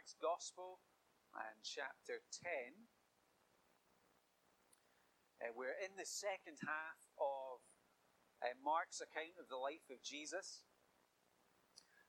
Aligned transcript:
Mark's 0.00 0.16
Gospel 0.16 0.80
and 1.36 1.60
chapter 1.60 2.24
10. 2.40 2.88
Uh, 5.44 5.52
we're 5.52 5.76
in 5.76 5.92
the 6.00 6.08
second 6.08 6.56
half 6.64 7.04
of 7.20 7.60
uh, 8.40 8.56
Mark's 8.64 9.04
account 9.04 9.36
of 9.36 9.52
the 9.52 9.60
life 9.60 9.84
of 9.92 10.00
Jesus, 10.00 10.64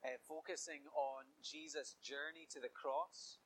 uh, 0.08 0.16
focusing 0.24 0.88
on 0.96 1.36
Jesus' 1.44 2.00
journey 2.00 2.48
to 2.56 2.64
the 2.64 2.72
cross. 2.72 3.44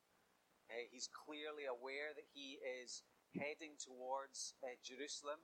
Uh, 0.69 0.85
he's 0.93 1.09
clearly 1.09 1.65
aware 1.65 2.13
that 2.13 2.29
he 2.29 2.61
is 2.61 3.01
heading 3.33 3.73
towards 3.81 4.53
uh, 4.61 4.77
Jerusalem 4.85 5.41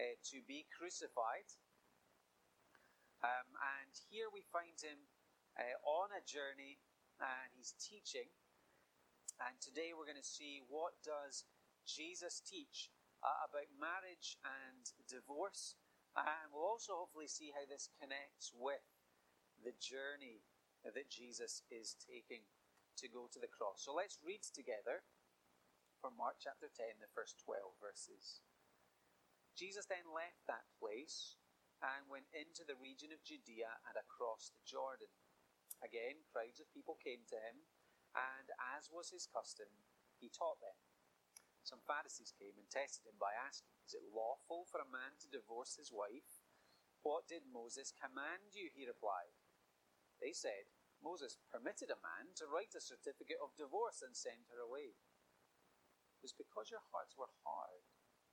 uh, 0.00 0.16
to 0.32 0.40
be 0.48 0.64
crucified. 0.72 1.44
Um, 3.20 3.52
and 3.84 3.92
here 4.08 4.32
we 4.32 4.40
find 4.48 4.80
him 4.80 5.12
on 5.84 6.08
a 6.16 6.24
journey 6.24 6.80
and 7.20 7.48
he's 7.54 7.76
teaching. 7.76 8.28
And 9.40 9.56
today 9.60 9.92
we're 9.92 10.08
going 10.08 10.20
to 10.20 10.26
see 10.26 10.60
what 10.68 11.00
does 11.04 11.44
Jesus 11.84 12.40
teach 12.44 12.92
uh, 13.20 13.48
about 13.48 13.68
marriage 13.76 14.36
and 14.44 14.84
divorce. 15.08 15.76
And 16.16 16.50
we'll 16.50 16.66
also 16.66 16.96
hopefully 16.96 17.30
see 17.30 17.54
how 17.54 17.64
this 17.68 17.88
connects 18.00 18.52
with 18.52 18.82
the 19.62 19.76
journey 19.78 20.42
that 20.82 21.12
Jesus 21.12 21.62
is 21.68 21.94
taking 22.00 22.48
to 22.98 23.06
go 23.08 23.28
to 23.30 23.40
the 23.40 23.48
cross. 23.48 23.84
So 23.84 23.92
let's 23.92 24.20
read 24.20 24.42
together 24.42 25.04
from 26.00 26.16
Mark 26.16 26.40
chapter 26.40 26.72
10, 26.72 27.00
the 27.00 27.12
first 27.12 27.36
12 27.44 27.76
verses. 27.80 28.40
Jesus 29.52 29.84
then 29.84 30.08
left 30.08 30.40
that 30.48 30.64
place 30.80 31.36
and 31.84 32.08
went 32.08 32.28
into 32.32 32.64
the 32.64 32.76
region 32.80 33.12
of 33.12 33.24
Judea 33.24 33.68
and 33.88 33.96
across 33.96 34.52
the 34.52 34.64
Jordan. 34.64 35.12
Again, 35.80 36.28
crowds 36.28 36.60
of 36.60 36.72
people 36.72 37.00
came 37.00 37.24
to 37.28 37.38
him, 37.40 37.64
and 38.12 38.52
as 38.76 38.92
was 38.92 39.10
his 39.10 39.28
custom, 39.28 39.68
he 40.20 40.28
taught 40.28 40.60
them. 40.60 40.76
Some 41.64 41.84
Pharisees 41.84 42.32
came 42.36 42.56
and 42.56 42.68
tested 42.68 43.08
him 43.08 43.16
by 43.20 43.36
asking, 43.36 43.72
Is 43.84 43.96
it 43.96 44.12
lawful 44.12 44.68
for 44.68 44.80
a 44.80 44.88
man 44.88 45.16
to 45.20 45.32
divorce 45.32 45.76
his 45.76 45.92
wife? 45.92 46.44
What 47.00 47.28
did 47.28 47.48
Moses 47.48 47.92
command 47.96 48.52
you? 48.52 48.68
He 48.72 48.84
replied. 48.84 49.32
They 50.20 50.36
said, 50.36 50.68
Moses 51.00 51.40
permitted 51.48 51.88
a 51.88 52.04
man 52.04 52.36
to 52.36 52.48
write 52.48 52.76
a 52.76 52.84
certificate 52.84 53.40
of 53.40 53.56
divorce 53.56 54.04
and 54.04 54.12
send 54.12 54.52
her 54.52 54.60
away. 54.60 55.00
It 56.20 56.20
was 56.20 56.36
because 56.36 56.68
your 56.68 56.84
hearts 56.92 57.16
were 57.16 57.32
hard 57.44 57.80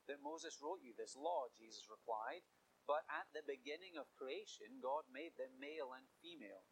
that 0.08 0.24
Moses 0.24 0.58
wrote 0.64 0.80
you 0.80 0.96
this 0.96 1.20
law, 1.20 1.52
Jesus 1.52 1.92
replied. 1.92 2.48
But 2.88 3.04
at 3.12 3.28
the 3.36 3.44
beginning 3.44 4.00
of 4.00 4.16
creation, 4.16 4.80
God 4.80 5.12
made 5.12 5.36
them 5.36 5.60
male 5.60 5.92
and 5.92 6.08
female. 6.24 6.64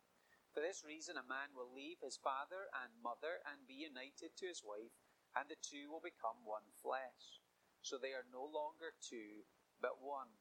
For 0.55 0.63
this 0.63 0.87
reason, 0.87 1.19
a 1.19 1.27
man 1.27 1.51
will 1.51 1.67
leave 1.67 1.99
his 1.99 2.15
father 2.15 2.71
and 2.71 3.03
mother 3.03 3.43
and 3.43 3.67
be 3.67 3.75
united 3.75 4.39
to 4.39 4.47
his 4.47 4.63
wife, 4.63 4.95
and 5.35 5.51
the 5.51 5.59
two 5.59 5.91
will 5.91 5.99
become 5.99 6.47
one 6.47 6.71
flesh. 6.79 7.43
So 7.83 7.99
they 7.99 8.15
are 8.15 8.23
no 8.31 8.47
longer 8.47 8.95
two, 9.03 9.43
but 9.83 9.99
one. 9.99 10.31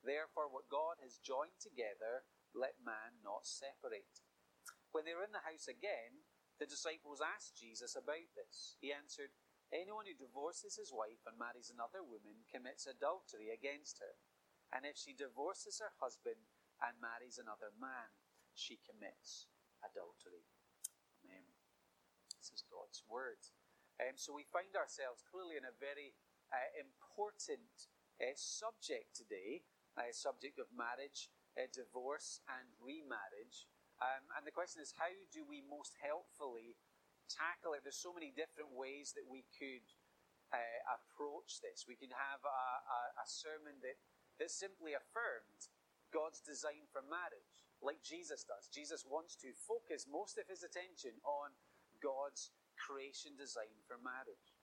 Therefore, 0.00 0.48
what 0.48 0.72
God 0.72 0.96
has 1.04 1.20
joined 1.20 1.60
together, 1.60 2.24
let 2.56 2.80
man 2.80 3.20
not 3.20 3.44
separate. 3.44 4.24
When 4.96 5.04
they 5.04 5.12
were 5.12 5.28
in 5.28 5.36
the 5.36 5.44
house 5.44 5.68
again, 5.68 6.24
the 6.56 6.64
disciples 6.64 7.20
asked 7.20 7.60
Jesus 7.60 7.92
about 7.92 8.32
this. 8.32 8.80
He 8.80 8.96
answered, 8.96 9.36
Anyone 9.68 10.08
who 10.08 10.16
divorces 10.16 10.80
his 10.80 10.88
wife 10.88 11.20
and 11.28 11.36
marries 11.36 11.68
another 11.68 12.00
woman 12.00 12.48
commits 12.48 12.88
adultery 12.88 13.52
against 13.52 14.00
her. 14.00 14.16
And 14.72 14.88
if 14.88 14.96
she 14.96 15.12
divorces 15.12 15.84
her 15.84 15.92
husband 16.00 16.48
and 16.80 16.96
marries 16.96 17.36
another 17.36 17.76
man, 17.76 18.23
she 18.54 18.78
commits 18.86 19.50
adultery. 19.82 20.46
Amen. 21.22 21.44
This 22.38 22.54
is 22.54 22.62
God's 22.70 23.02
word. 23.10 23.42
Um, 23.98 24.14
so 24.16 24.34
we 24.34 24.46
find 24.46 24.74
ourselves 24.74 25.22
clearly 25.26 25.58
in 25.58 25.66
a 25.66 25.74
very 25.74 26.14
uh, 26.50 26.70
important 26.78 27.90
uh, 28.18 28.34
subject 28.34 29.14
today, 29.14 29.66
a 29.98 30.10
uh, 30.10 30.14
subject 30.14 30.58
of 30.58 30.70
marriage, 30.74 31.30
uh, 31.58 31.66
divorce, 31.70 32.42
and 32.50 32.66
remarriage. 32.82 33.66
Um, 34.02 34.26
and 34.34 34.42
the 34.42 34.54
question 34.54 34.82
is, 34.82 34.94
how 34.98 35.10
do 35.30 35.46
we 35.46 35.62
most 35.62 35.94
helpfully 36.02 36.78
tackle 37.30 37.74
it? 37.74 37.86
There's 37.86 37.98
so 37.98 38.14
many 38.14 38.34
different 38.34 38.74
ways 38.74 39.14
that 39.14 39.26
we 39.26 39.46
could 39.54 39.86
uh, 40.50 40.78
approach 40.98 41.62
this. 41.62 41.86
We 41.86 41.98
could 41.98 42.14
have 42.14 42.42
a, 42.42 42.62
a, 42.82 43.00
a 43.22 43.26
sermon 43.26 43.78
that, 43.86 43.98
that 44.42 44.50
simply 44.50 44.98
affirmed 44.98 45.70
God's 46.10 46.42
design 46.42 46.86
for 46.90 47.02
marriage 47.06 47.66
like 47.84 48.00
Jesus 48.00 48.42
does. 48.48 48.72
Jesus 48.72 49.04
wants 49.04 49.36
to 49.44 49.52
focus 49.52 50.08
most 50.08 50.40
of 50.40 50.48
his 50.48 50.64
attention 50.64 51.20
on 51.22 51.52
God's 52.00 52.50
creation 52.80 53.36
design 53.36 53.76
for 53.84 54.00
marriage. 54.00 54.56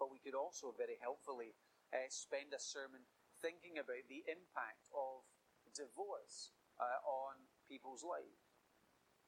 But 0.00 0.10
we 0.10 0.18
could 0.18 0.34
also 0.34 0.74
very 0.74 0.98
helpfully 0.98 1.54
uh, 1.92 2.08
spend 2.10 2.56
a 2.56 2.58
sermon 2.58 3.06
thinking 3.38 3.78
about 3.78 4.08
the 4.08 4.24
impact 4.26 4.88
of 4.90 5.22
divorce 5.76 6.50
uh, 6.80 6.98
on 7.04 7.38
people's 7.68 8.02
lives. 8.02 8.50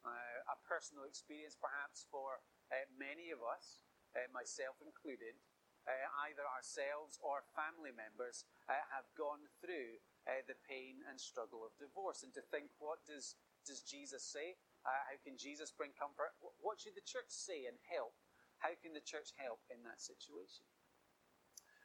Uh, 0.03 0.41
a 0.51 0.57
personal 0.67 1.05
experience, 1.07 1.55
perhaps, 1.59 2.07
for 2.11 2.43
uh, 2.71 2.87
many 2.95 3.31
of 3.31 3.43
us, 3.43 3.83
uh, 4.15 4.27
myself 4.31 4.79
included, 4.83 5.37
uh, 5.87 6.07
either 6.27 6.43
ourselves 6.47 7.19
or 7.23 7.47
family 7.55 7.95
members 7.95 8.47
have 8.67 9.07
gone 9.15 9.47
through 9.63 10.03
uh, 10.27 10.43
the 10.47 10.59
pain 10.67 11.03
and 11.07 11.19
struggle 11.19 11.63
of 11.63 11.75
divorce 11.79 12.23
and 12.27 12.35
to 12.35 12.43
think 12.51 12.71
what 12.83 13.03
does, 13.07 13.39
does 13.65 13.83
Jesus 13.87 14.27
say? 14.27 14.59
Uh, 14.83 15.03
how 15.11 15.17
can 15.23 15.39
Jesus 15.39 15.75
bring 15.75 15.95
comfort? 15.95 16.35
What 16.63 16.79
should 16.83 16.99
the 16.99 17.07
church 17.07 17.31
say 17.31 17.67
and 17.67 17.79
help? 17.87 18.15
How 18.59 18.75
can 18.79 18.95
the 18.95 19.03
church 19.03 19.35
help 19.39 19.63
in 19.71 19.83
that 19.83 19.99
situation? 19.99 20.67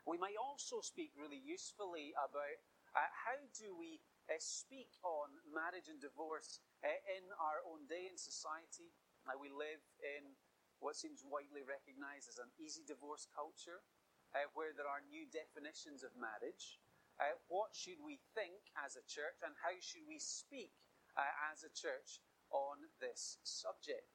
We 0.05 0.17
might 0.17 0.37
also 0.37 0.81
speak 0.81 1.13
really 1.13 1.41
usefully 1.41 2.13
about 2.17 2.57
uh, 2.97 3.07
how 3.13 3.37
do 3.55 3.77
we 3.77 4.01
uh, 4.27 4.37
speak 4.41 4.89
on 5.05 5.31
marriage 5.47 5.87
and 5.87 6.01
divorce 6.01 6.59
uh, 6.81 6.89
in 7.17 7.23
our 7.37 7.61
own 7.69 7.85
day 7.85 8.09
in 8.09 8.17
society. 8.17 8.91
we 9.37 9.49
live 9.53 9.81
in 10.01 10.33
what 10.81 10.97
seems 10.97 11.21
widely 11.21 11.61
recognized 11.61 12.27
as 12.27 12.41
an 12.41 12.49
easy 12.57 12.81
divorce 12.81 13.29
culture, 13.29 13.85
uh, 14.33 14.49
where 14.57 14.73
there 14.73 14.89
are 14.89 15.05
new 15.05 15.29
definitions 15.29 16.01
of 16.01 16.11
marriage. 16.17 16.81
Uh, 17.21 17.37
what 17.53 17.69
should 17.69 18.01
we 18.01 18.17
think 18.33 18.73
as 18.81 18.97
a 18.97 19.05
church 19.05 19.37
and 19.45 19.53
how 19.61 19.69
should 19.77 20.01
we 20.09 20.17
speak 20.17 20.73
uh, 21.13 21.53
as 21.53 21.61
a 21.61 21.69
church 21.69 22.17
on 22.49 22.81
this 22.97 23.37
subject? 23.45 24.09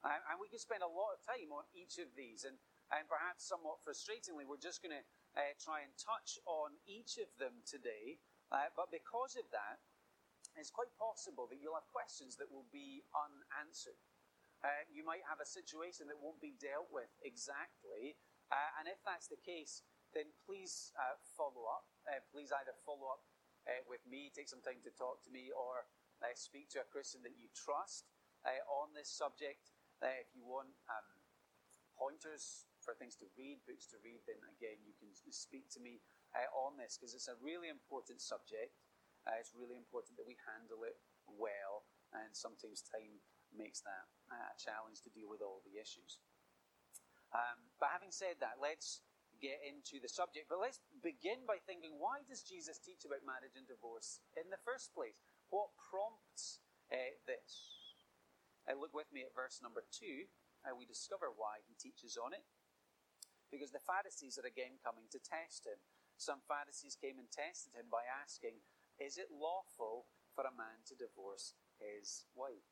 Uh, 0.00 0.16
and 0.32 0.40
we 0.40 0.48
could 0.48 0.64
spend 0.64 0.80
a 0.80 0.88
lot 0.88 1.12
of 1.12 1.20
time 1.20 1.52
on 1.52 1.68
each 1.76 2.00
of 2.00 2.08
these, 2.16 2.48
and, 2.48 2.56
and 2.88 3.04
perhaps 3.04 3.44
somewhat 3.44 3.84
frustratingly, 3.84 4.48
we're 4.48 4.56
just 4.56 4.80
going 4.80 4.96
to 4.96 5.04
uh, 5.36 5.52
try 5.60 5.84
and 5.84 5.92
touch 6.00 6.40
on 6.48 6.72
each 6.88 7.20
of 7.20 7.28
them 7.36 7.60
today. 7.68 8.16
Uh, 8.48 8.72
but 8.74 8.88
because 8.88 9.36
of 9.36 9.44
that, 9.52 9.78
it's 10.56 10.72
quite 10.72 10.90
possible 10.96 11.44
that 11.52 11.60
you'll 11.60 11.76
have 11.76 11.86
questions 11.92 12.40
that 12.40 12.48
will 12.48 12.66
be 12.72 13.04
unanswered. 13.12 14.00
Uh, 14.64 14.88
you 14.88 15.04
might 15.04 15.22
have 15.28 15.38
a 15.38 15.46
situation 15.46 16.08
that 16.08 16.16
won't 16.16 16.40
be 16.40 16.56
dealt 16.56 16.88
with 16.88 17.12
exactly, 17.20 18.16
and 18.52 18.84
if 18.84 19.00
that's 19.00 19.32
the 19.32 19.40
case, 19.40 19.80
then 20.12 20.32
please 20.44 20.92
uh, 20.96 21.16
follow 21.36 21.68
up. 21.68 21.88
Uh, 22.04 22.20
please 22.28 22.52
either 22.52 22.76
follow 22.84 23.08
up 23.12 23.24
uh, 23.68 23.82
with 23.88 24.04
me, 24.04 24.28
take 24.32 24.48
some 24.48 24.62
time 24.64 24.80
to 24.84 24.92
talk 24.94 25.24
to 25.24 25.30
me, 25.32 25.48
or 25.52 25.88
uh, 26.20 26.32
speak 26.36 26.68
to 26.72 26.80
a 26.84 26.86
Christian 26.88 27.24
that 27.24 27.36
you 27.36 27.48
trust 27.56 28.08
uh, 28.44 28.60
on 28.68 28.92
this 28.92 29.08
subject. 29.08 29.72
Uh, 30.02 30.12
if 30.18 30.34
you 30.34 30.42
want 30.44 30.74
um, 30.90 31.08
pointers 31.96 32.68
for 32.82 32.92
things 32.98 33.14
to 33.22 33.26
read, 33.38 33.62
books 33.64 33.86
to 33.88 33.98
read, 34.02 34.20
then 34.26 34.38
again, 34.58 34.82
you 34.82 34.94
can 34.98 35.10
speak 35.30 35.70
to 35.72 35.80
me 35.80 36.02
on 36.56 36.80
this 36.80 36.96
because 36.96 37.12
it's 37.12 37.28
a 37.28 37.36
really 37.44 37.68
important 37.68 38.16
subject. 38.16 38.72
it's 39.36 39.52
really 39.52 39.76
important 39.76 40.16
that 40.16 40.24
we 40.24 40.34
handle 40.48 40.80
it 40.82 40.96
well, 41.28 41.84
and 42.16 42.32
sometimes 42.32 42.80
time 42.80 43.20
makes 43.52 43.84
that 43.84 44.08
a 44.32 44.56
challenge 44.56 45.04
to 45.04 45.12
deal 45.12 45.28
with 45.28 45.44
all 45.44 45.60
the 45.62 45.76
issues. 45.76 46.18
Um, 47.32 47.72
but 47.80 47.92
having 47.92 48.12
said 48.12 48.40
that, 48.40 48.60
let's 48.60 49.04
get 49.42 49.58
into 49.66 49.98
the 49.98 50.06
subject. 50.06 50.46
But 50.46 50.62
let's 50.62 50.78
begin 51.02 51.42
by 51.42 51.58
thinking 51.58 51.98
why 51.98 52.22
does 52.22 52.46
Jesus 52.46 52.78
teach 52.78 53.02
about 53.02 53.26
marriage 53.26 53.58
and 53.58 53.66
divorce 53.66 54.22
in 54.38 54.46
the 54.54 54.62
first 54.62 54.94
place? 54.94 55.18
What 55.50 55.74
prompts 55.74 56.62
uh, 56.94 57.18
this? 57.26 57.74
Uh, 58.62 58.78
look 58.78 58.94
with 58.94 59.10
me 59.10 59.26
at 59.26 59.34
verse 59.34 59.58
number 59.58 59.82
two. 59.90 60.30
Uh, 60.62 60.78
we 60.78 60.86
discover 60.86 61.34
why 61.34 61.58
he 61.66 61.74
teaches 61.74 62.14
on 62.14 62.30
it. 62.30 62.46
Because 63.50 63.74
the 63.74 63.82
Pharisees 63.82 64.38
are 64.38 64.46
again 64.46 64.78
coming 64.78 65.10
to 65.10 65.18
test 65.18 65.66
him. 65.66 65.82
Some 66.14 66.40
Pharisees 66.46 66.94
came 66.94 67.18
and 67.18 67.26
tested 67.28 67.74
him 67.74 67.90
by 67.90 68.06
asking, 68.06 68.62
Is 69.02 69.18
it 69.18 69.34
lawful 69.34 70.06
for 70.32 70.46
a 70.46 70.54
man 70.54 70.86
to 70.86 70.94
divorce 70.94 71.58
his 71.82 72.30
wife? 72.38 72.70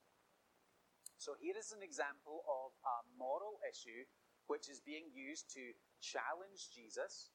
So 1.21 1.37
here 1.37 1.59
is 1.59 1.75
an 1.75 1.85
example 1.85 2.47
of 2.49 2.73
a 2.81 3.05
moral 3.19 3.61
issue 3.61 4.09
which 4.51 4.67
is 4.67 4.83
being 4.83 5.07
used 5.15 5.47
to 5.55 5.63
challenge 6.03 6.75
Jesus, 6.75 7.31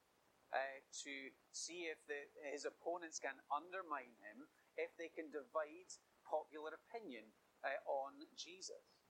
uh, 0.52 0.78
to 0.92 1.32
see 1.56 1.88
if 1.88 1.96
the, 2.04 2.28
his 2.52 2.68
opponents 2.68 3.16
can 3.16 3.40
undermine 3.48 4.12
him, 4.20 4.44
if 4.76 4.92
they 5.00 5.08
can 5.08 5.32
divide 5.32 5.88
popular 6.28 6.76
opinion 6.76 7.24
uh, 7.64 7.80
on 7.88 8.20
Jesus. 8.36 9.00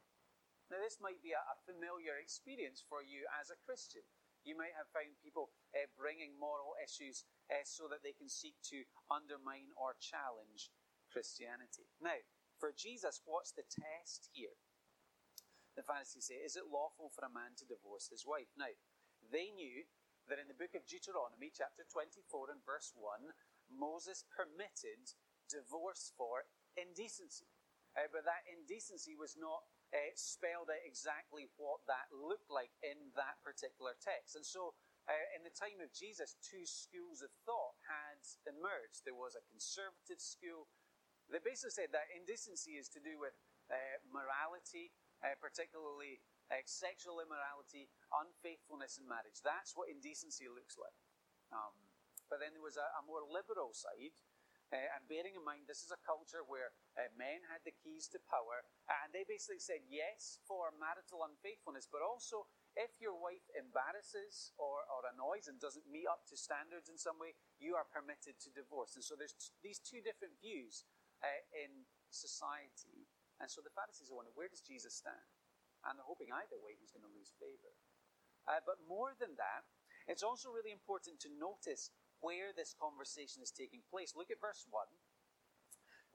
Now, 0.71 0.79
this 0.79 1.03
might 1.03 1.19
be 1.19 1.35
a, 1.35 1.43
a 1.43 1.59
familiar 1.67 2.15
experience 2.23 2.79
for 2.79 3.03
you 3.03 3.27
as 3.43 3.51
a 3.51 3.59
Christian. 3.67 4.07
You 4.47 4.55
might 4.55 4.79
have 4.79 4.87
found 4.95 5.19
people 5.19 5.51
uh, 5.75 5.91
bringing 5.99 6.39
moral 6.39 6.79
issues 6.79 7.27
uh, 7.51 7.67
so 7.67 7.91
that 7.91 8.07
they 8.07 8.15
can 8.15 8.31
seek 8.31 8.55
to 8.71 8.87
undermine 9.11 9.75
or 9.75 9.99
challenge 9.99 10.71
Christianity. 11.11 11.91
Now, 11.99 12.23
for 12.63 12.71
Jesus, 12.71 13.19
what's 13.27 13.51
the 13.51 13.67
test 13.67 14.31
here? 14.31 14.55
The 15.77 15.85
Pharisees 15.85 16.33
say, 16.33 16.41
Is 16.41 16.57
it 16.57 16.73
lawful 16.73 17.13
for 17.13 17.29
a 17.29 17.33
man 17.33 17.53
to 17.61 17.69
divorce 17.69 18.09
his 18.09 18.25
wife? 18.25 18.49
Now, 18.57 18.73
they 19.29 19.53
knew 19.53 19.85
that 20.27 20.41
in 20.41 20.49
the 20.49 20.57
book 20.57 20.75
of 20.75 20.89
Deuteronomy, 20.89 21.53
chapter 21.53 21.85
24 21.85 22.51
and 22.51 22.65
verse 22.65 22.97
1, 22.97 23.37
Moses 23.69 24.25
permitted 24.33 25.15
divorce 25.47 26.11
for 26.17 26.49
indecency. 26.75 27.53
Uh, 27.95 28.09
but 28.11 28.25
that 28.29 28.45
indecency 28.49 29.17
was 29.17 29.37
not 29.37 29.65
uh, 29.95 30.13
spelled 30.17 30.69
out 30.69 30.85
exactly 30.85 31.49
what 31.57 31.85
that 31.87 32.11
looked 32.11 32.51
like 32.51 32.75
in 32.83 33.15
that 33.15 33.41
particular 33.41 33.95
text. 34.01 34.35
And 34.35 34.45
so, 34.45 34.75
uh, 35.07 35.27
in 35.39 35.47
the 35.47 35.55
time 35.55 35.79
of 35.79 35.95
Jesus, 35.95 36.35
two 36.43 36.67
schools 36.67 37.23
of 37.23 37.31
thought 37.47 37.79
had 37.87 38.19
emerged. 38.45 39.07
There 39.07 39.17
was 39.17 39.39
a 39.39 39.49
conservative 39.49 40.19
school 40.19 40.67
that 41.31 41.47
basically 41.47 41.73
said 41.73 41.95
that 41.95 42.11
indecency 42.11 42.75
is 42.75 42.91
to 42.91 43.01
do 43.01 43.15
with 43.17 43.35
uh, 43.71 44.03
morality, 44.11 44.91
uh, 45.23 45.37
particularly 45.39 46.21
uh, 46.51 46.63
sexual 46.65 47.21
immorality, 47.21 47.89
unfaithfulness 48.13 48.99
in 49.01 49.07
marriage. 49.09 49.41
That's 49.43 49.75
what 49.75 49.89
indecency 49.89 50.49
looks 50.49 50.77
like. 50.79 50.97
Um, 51.53 51.75
but 52.27 52.43
then 52.43 52.57
there 52.57 52.65
was 52.65 52.77
a, 52.77 52.87
a 52.99 53.03
more 53.07 53.23
liberal 53.23 53.71
side 53.71 54.19
uh, 54.75 54.99
and 54.99 55.07
bearing 55.07 55.39
in 55.39 55.47
mind, 55.47 55.71
this 55.71 55.87
is 55.87 55.95
a 55.95 56.01
culture 56.03 56.43
where 56.43 56.75
uh, 56.99 57.07
men 57.15 57.39
had 57.47 57.63
the 57.63 57.71
keys 57.71 58.11
to 58.11 58.19
power, 58.27 58.67
and 58.91 59.15
they 59.15 59.23
basically 59.23 59.63
said 59.63 59.79
yes 59.87 60.43
for 60.43 60.75
marital 60.75 61.23
unfaithfulness, 61.23 61.87
but 61.87 62.03
also 62.03 62.51
if 62.75 62.99
your 62.99 63.15
wife 63.15 63.47
embarrasses 63.55 64.51
or, 64.59 64.83
or 64.91 65.07
annoys 65.07 65.47
and 65.47 65.63
doesn't 65.63 65.87
meet 65.87 66.11
up 66.11 66.27
to 66.27 66.35
standards 66.35 66.91
in 66.91 66.99
some 66.99 67.15
way, 67.15 67.39
you 67.63 67.79
are 67.79 67.87
permitted 67.87 68.43
to 68.43 68.51
divorce. 68.51 68.99
And 68.99 69.07
so 69.07 69.15
there's 69.15 69.39
t- 69.39 69.55
these 69.63 69.79
two 69.79 70.03
different 70.03 70.35
views 70.43 70.83
uh, 71.23 71.47
in 71.55 71.87
society. 72.11 73.06
And 73.41 73.49
so 73.51 73.61
the 73.61 73.73
Pharisees 73.73 74.09
are 74.09 74.17
wondering, 74.17 74.37
where 74.37 74.49
does 74.49 74.65
Jesus 74.65 74.97
stand? 74.97 75.29
And 75.85 75.97
they're 75.97 76.09
hoping 76.09 76.33
either 76.33 76.57
way 76.59 76.75
he's 76.75 76.93
going 76.93 77.05
to 77.05 77.13
lose 77.13 77.37
favor. 77.37 77.73
Uh, 78.49 78.63
but 78.65 78.81
more 78.89 79.13
than 79.19 79.37
that, 79.37 79.69
it's 80.07 80.25
also 80.25 80.55
really 80.55 80.73
important 80.73 81.19
to 81.27 81.31
notice 81.37 81.91
where 82.23 82.55
this 82.55 82.73
conversation 82.79 83.43
is 83.43 83.53
taking 83.53 83.85
place. 83.91 84.17
Look 84.17 84.33
at 84.33 84.41
verse 84.41 84.65
1. 84.71 84.87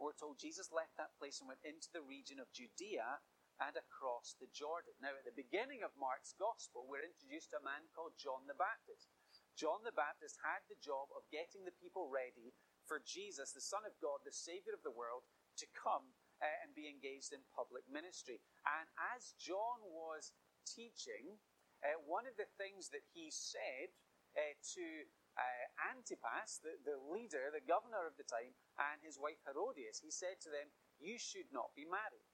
We're 0.01 0.17
told 0.17 0.41
Jesus 0.41 0.73
left 0.73 0.97
that 0.97 1.13
place 1.21 1.37
and 1.37 1.45
went 1.45 1.61
into 1.61 1.93
the 1.93 2.01
region 2.01 2.41
of 2.41 2.49
Judea 2.49 3.21
and 3.61 3.77
across 3.77 4.33
the 4.41 4.49
Jordan. 4.49 4.97
Now, 4.97 5.13
at 5.13 5.29
the 5.29 5.37
beginning 5.37 5.85
of 5.85 5.93
Mark's 5.93 6.33
gospel, 6.33 6.89
we're 6.89 7.05
introduced 7.05 7.53
to 7.53 7.61
a 7.61 7.67
man 7.67 7.85
called 7.93 8.17
John 8.17 8.49
the 8.49 8.57
Baptist. 8.57 9.13
John 9.53 9.85
the 9.85 9.93
Baptist 9.93 10.41
had 10.41 10.65
the 10.65 10.81
job 10.81 11.13
of 11.13 11.29
getting 11.29 11.61
the 11.69 11.77
people 11.77 12.09
ready 12.09 12.57
for 12.89 12.97
Jesus, 13.05 13.53
the 13.53 13.61
Son 13.61 13.85
of 13.85 13.93
God, 14.01 14.25
the 14.25 14.33
Savior 14.33 14.73
of 14.73 14.81
the 14.81 14.95
world, 14.95 15.29
to 15.61 15.69
come 15.77 16.17
uh, 16.41 16.61
and 16.65 16.73
be 16.73 16.89
engaged 16.89 17.31
in 17.31 17.41
public 17.53 17.85
ministry. 17.85 18.41
And 18.65 18.89
as 19.13 19.37
John 19.37 19.85
was 19.85 20.33
teaching, 20.65 21.37
uh, 21.85 21.97
one 22.05 22.25
of 22.25 22.37
the 22.37 22.49
things 22.57 22.89
that 22.93 23.05
he 23.13 23.29
said 23.29 23.93
uh, 24.37 24.53
to 24.77 24.85
uh, 25.37 25.65
Antipas, 25.93 26.59
the, 26.61 26.75
the 26.83 26.97
leader, 26.99 27.49
the 27.53 27.63
governor 27.63 28.03
of 28.05 28.17
the 28.19 28.27
time, 28.27 28.53
and 28.91 28.99
his 29.01 29.17
wife 29.17 29.39
Herodias, 29.47 30.01
he 30.03 30.11
said 30.11 30.41
to 30.43 30.51
them, 30.51 30.69
You 30.99 31.15
should 31.17 31.49
not 31.49 31.73
be 31.73 31.87
married. 31.87 32.27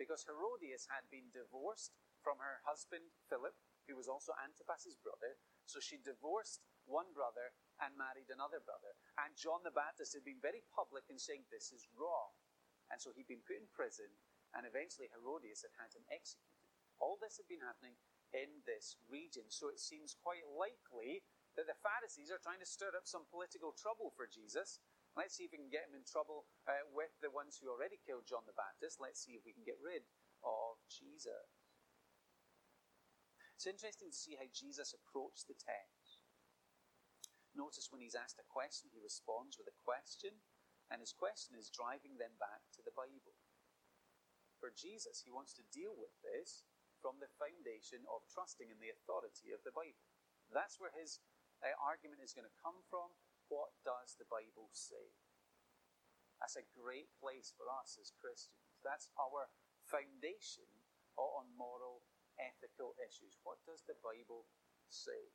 Because 0.00 0.24
Herodias 0.26 0.88
had 0.88 1.06
been 1.12 1.30
divorced 1.30 1.92
from 2.24 2.40
her 2.40 2.62
husband 2.66 3.12
Philip, 3.28 3.54
who 3.86 3.94
was 3.98 4.08
also 4.08 4.32
Antipas's 4.38 4.96
brother. 4.98 5.38
So 5.66 5.78
she 5.78 5.98
divorced 6.00 6.62
one 6.86 7.10
brother 7.14 7.54
and 7.78 7.94
married 7.94 8.30
another 8.30 8.62
brother. 8.62 8.94
And 9.18 9.34
John 9.38 9.62
the 9.62 9.74
Baptist 9.74 10.14
had 10.14 10.26
been 10.26 10.42
very 10.42 10.62
public 10.74 11.06
in 11.10 11.18
saying 11.18 11.46
this 11.50 11.70
is 11.70 11.86
wrong. 11.94 12.34
And 12.92 13.00
so 13.00 13.08
he'd 13.16 13.30
been 13.30 13.40
put 13.48 13.56
in 13.56 13.72
prison, 13.72 14.20
and 14.52 14.68
eventually 14.68 15.08
Herodias 15.08 15.64
had 15.64 15.72
had 15.80 15.96
him 15.96 16.04
executed. 16.12 16.68
All 17.00 17.16
this 17.16 17.40
had 17.40 17.48
been 17.48 17.64
happening 17.64 17.96
in 18.36 18.60
this 18.68 19.00
region. 19.08 19.48
So 19.48 19.72
it 19.72 19.80
seems 19.80 20.12
quite 20.12 20.44
likely 20.44 21.24
that 21.56 21.64
the 21.64 21.80
Pharisees 21.80 22.28
are 22.28 22.40
trying 22.40 22.60
to 22.60 22.68
stir 22.68 22.92
up 22.92 23.08
some 23.08 23.24
political 23.32 23.72
trouble 23.72 24.12
for 24.12 24.28
Jesus. 24.28 24.80
Let's 25.16 25.36
see 25.36 25.48
if 25.48 25.52
we 25.52 25.60
can 25.60 25.72
get 25.72 25.88
him 25.88 25.96
in 25.96 26.04
trouble 26.04 26.48
uh, 26.64 26.88
with 26.92 27.12
the 27.20 27.32
ones 27.32 27.56
who 27.56 27.68
already 27.68 28.00
killed 28.00 28.28
John 28.28 28.44
the 28.48 28.56
Baptist. 28.56 29.00
Let's 29.00 29.20
see 29.20 29.36
if 29.36 29.44
we 29.44 29.56
can 29.56 29.64
get 29.64 29.80
rid 29.80 30.04
of 30.44 30.80
Jesus. 30.88 31.48
It's 33.56 33.68
interesting 33.68 34.08
to 34.08 34.16
see 34.16 34.36
how 34.36 34.48
Jesus 34.50 34.96
approached 34.96 35.46
the 35.48 35.56
text. 35.56 36.24
Notice 37.52 37.92
when 37.92 38.00
he's 38.00 38.16
asked 38.16 38.40
a 38.40 38.48
question, 38.48 38.88
he 38.88 38.98
responds 38.98 39.60
with 39.60 39.68
a 39.68 39.76
question, 39.76 40.40
and 40.92 41.00
his 41.00 41.16
question 41.16 41.56
is 41.56 41.72
driving 41.72 42.20
them 42.20 42.36
back 42.36 42.68
to 42.76 42.84
the 42.84 42.92
Bible. 42.92 43.32
For 44.60 44.68
Jesus, 44.68 45.24
he 45.24 45.32
wants 45.32 45.56
to 45.56 45.72
deal 45.72 45.96
with 45.96 46.12
this 46.20 46.68
from 47.00 47.18
the 47.18 47.32
foundation 47.40 48.04
of 48.06 48.28
trusting 48.28 48.68
in 48.68 48.78
the 48.78 48.92
authority 48.92 49.50
of 49.50 49.64
the 49.64 49.72
Bible. 49.74 50.04
That's 50.52 50.76
where 50.76 50.92
his 50.92 51.18
uh, 51.64 51.72
argument 51.80 52.20
is 52.20 52.36
going 52.36 52.46
to 52.46 52.60
come 52.62 52.84
from 52.86 53.16
what 53.48 53.72
does 53.82 54.14
the 54.20 54.28
Bible 54.28 54.70
say? 54.70 55.16
That's 56.38 56.56
a 56.56 56.72
great 56.74 57.10
place 57.20 57.52
for 57.52 57.66
us 57.68 57.98
as 58.00 58.14
Christians. 58.14 58.56
That's 58.82 59.12
our 59.14 59.50
foundation 59.86 60.66
on 61.14 61.52
moral, 61.54 62.02
ethical 62.40 62.96
issues. 62.98 63.38
What 63.44 63.60
does 63.68 63.84
the 63.84 63.98
Bible 64.00 64.48
say? 64.88 65.30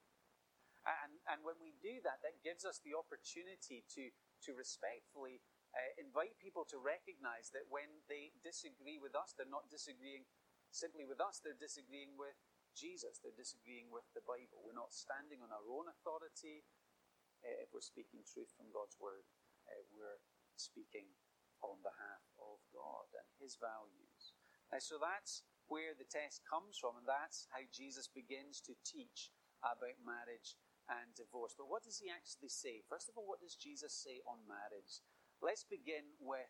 And, 0.88 1.20
and 1.28 1.44
when 1.44 1.60
we 1.60 1.76
do 1.80 2.00
that, 2.08 2.24
that 2.24 2.44
gives 2.44 2.64
us 2.64 2.80
the 2.80 2.96
opportunity 2.96 3.84
to, 3.96 4.10
to 4.46 4.54
respectfully 4.54 5.42
uh, 5.74 5.94
invite 5.98 6.40
people 6.42 6.66
to 6.70 6.78
recognize 6.78 7.52
that 7.52 7.70
when 7.70 8.06
they 8.08 8.34
disagree 8.42 8.98
with 8.98 9.16
us, 9.16 9.34
they're 9.34 9.50
not 9.50 9.70
disagreeing 9.70 10.26
simply 10.72 11.06
with 11.06 11.20
us, 11.22 11.40
they're 11.40 11.58
disagreeing 11.58 12.18
with 12.18 12.38
Jesus. 12.78 13.18
They're 13.18 13.34
disagreeing 13.34 13.90
with 13.90 14.06
the 14.14 14.22
Bible. 14.22 14.62
We're 14.62 14.78
not 14.78 14.94
standing 14.94 15.42
on 15.42 15.50
our 15.50 15.66
own 15.66 15.90
authority. 15.90 16.70
Uh, 17.42 17.66
if 17.66 17.74
we're 17.74 17.82
speaking 17.82 18.22
truth 18.22 18.54
from 18.54 18.70
God's 18.70 18.98
word, 19.02 19.26
uh, 19.66 19.82
we're 19.90 20.22
speaking 20.54 21.18
on 21.66 21.82
behalf 21.82 22.22
of 22.38 22.62
God 22.70 23.10
and 23.18 23.30
his 23.42 23.58
values. 23.58 24.38
Uh, 24.70 24.78
so 24.78 25.02
that's 25.02 25.42
where 25.66 25.98
the 25.98 26.06
test 26.06 26.46
comes 26.46 26.78
from, 26.78 27.02
and 27.02 27.10
that's 27.10 27.50
how 27.50 27.66
Jesus 27.74 28.06
begins 28.06 28.62
to 28.70 28.78
teach 28.86 29.34
about 29.66 29.98
marriage 29.98 30.56
and 30.88 31.12
divorce. 31.16 31.54
But 31.56 31.68
what 31.70 31.84
does 31.84 32.00
he 32.00 32.08
actually 32.08 32.52
say? 32.52 32.84
First 32.88 33.12
of 33.12 33.20
all, 33.20 33.28
what 33.28 33.44
does 33.44 33.56
Jesus 33.56 33.92
say 33.92 34.24
on 34.24 34.48
marriage? 34.48 35.04
Let's 35.44 35.68
begin 35.68 36.18
with 36.18 36.50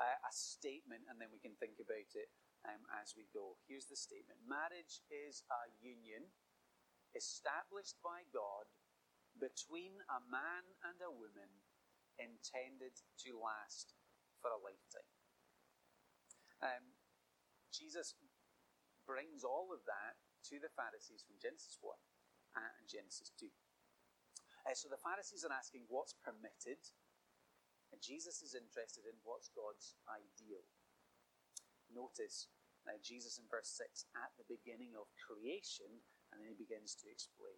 uh, 0.00 0.18
a 0.24 0.32
statement, 0.32 1.06
and 1.06 1.20
then 1.20 1.30
we 1.30 1.38
can 1.38 1.54
think 1.60 1.78
about 1.78 2.10
it 2.16 2.32
um, 2.66 2.82
as 2.98 3.14
we 3.14 3.28
go. 3.30 3.60
Here's 3.68 3.86
the 3.86 3.98
statement 3.98 4.42
Marriage 4.42 5.04
is 5.12 5.44
a 5.52 5.70
union 5.78 6.32
established 7.14 8.00
by 8.02 8.26
God 8.34 8.66
between 9.38 10.02
a 10.10 10.20
man 10.26 10.66
and 10.82 10.98
a 10.98 11.12
woman 11.14 11.62
intended 12.18 12.94
to 13.26 13.38
last 13.38 13.94
for 14.38 14.50
a 14.50 14.60
lifetime. 14.62 15.10
Um, 16.62 16.94
Jesus 17.70 18.14
brings 19.06 19.42
all 19.42 19.74
of 19.74 19.82
that 19.84 20.16
to 20.50 20.62
the 20.62 20.72
Pharisees 20.72 21.26
from 21.26 21.36
Genesis 21.42 21.78
1 21.82 21.94
and 22.56 22.86
Genesis 22.86 23.34
2. 23.36 23.50
Uh, 24.64 24.72
so 24.72 24.88
the 24.88 25.00
Pharisees 25.00 25.44
are 25.44 25.52
asking 25.52 25.84
what's 25.92 26.16
permitted, 26.24 26.80
and 27.92 28.00
Jesus 28.00 28.40
is 28.40 28.56
interested 28.56 29.04
in 29.04 29.16
what's 29.22 29.52
God's 29.52 29.94
ideal. 30.08 30.64
Notice 31.92 32.48
now, 32.84 33.00
Jesus 33.00 33.40
in 33.40 33.48
verse 33.48 33.72
6 33.80 34.04
at 34.12 34.36
the 34.36 34.44
beginning 34.44 34.92
of 34.92 35.08
creation, 35.16 36.04
and 36.28 36.36
then 36.36 36.52
he 36.52 36.56
begins 36.56 36.92
to 37.00 37.08
explain. 37.08 37.56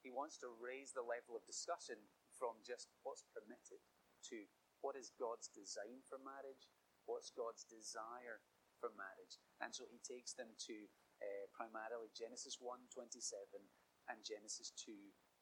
He 0.00 0.08
wants 0.08 0.40
to 0.40 0.48
raise 0.48 0.96
the 0.96 1.04
level 1.04 1.36
of 1.36 1.44
discussion 1.44 2.00
from 2.32 2.64
just 2.64 2.88
what's 3.04 3.28
permitted 3.28 3.84
to 4.32 4.48
what 4.80 4.96
is 4.96 5.12
God's 5.20 5.52
design 5.52 6.00
for 6.08 6.16
marriage, 6.16 6.68
what's 7.04 7.28
God's 7.28 7.68
desire 7.68 8.40
for 8.80 8.92
marriage. 8.96 9.36
And 9.60 9.72
so 9.72 9.84
he 9.84 10.00
takes 10.00 10.32
them 10.32 10.56
to 10.68 10.76
uh, 11.20 11.48
primarily 11.52 12.12
Genesis 12.12 12.56
1 12.60 12.88
27 12.92 13.68
and 14.08 14.18
Genesis 14.24 14.72
2 14.80 14.92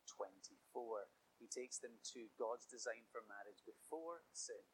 24. 0.08 1.10
He 1.40 1.50
takes 1.50 1.78
them 1.82 1.98
to 2.14 2.30
God's 2.38 2.64
design 2.64 3.04
for 3.10 3.24
marriage 3.26 3.60
before 3.66 4.24
sin, 4.32 4.64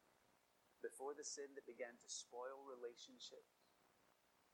before 0.79 1.17
the 1.17 1.25
sin 1.25 1.57
that 1.57 1.67
began 1.67 1.97
to 1.99 2.09
spoil 2.09 2.63
relationships 2.63 3.61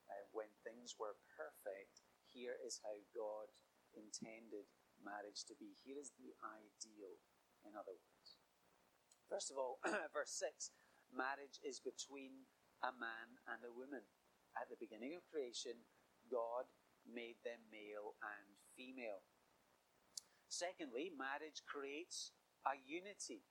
uh, 0.07 0.24
when 0.31 0.48
things 0.63 0.96
were 0.96 1.19
perfect, 1.36 2.03
here 2.24 2.55
is 2.63 2.79
how 2.84 3.03
God 3.12 3.51
intended 3.96 4.67
marriage 5.03 5.43
to 5.48 5.55
be. 5.55 5.75
Here 5.84 6.00
is 6.00 6.15
the 6.15 6.36
ideal, 6.43 7.19
in 7.63 7.75
other 7.75 7.96
words. 7.96 8.39
First 9.27 9.51
of 9.51 9.60
all, 9.60 9.79
verse 10.15 10.31
6 10.39 10.72
marriage 11.12 11.60
is 11.63 11.79
between 11.79 12.48
a 12.84 12.91
man 12.91 13.39
and 13.48 13.63
a 13.63 13.72
woman. 13.72 14.03
at 14.57 14.67
the 14.67 14.79
beginning 14.79 15.13
of 15.13 15.27
creation, 15.29 15.86
God 16.27 16.65
made 17.05 17.39
them 17.46 17.62
male 17.72 18.17
and 18.19 18.57
female. 18.75 19.24
Secondly, 20.48 21.12
marriage 21.12 21.63
creates 21.68 22.32
a 22.66 22.80
unity. 22.80 23.44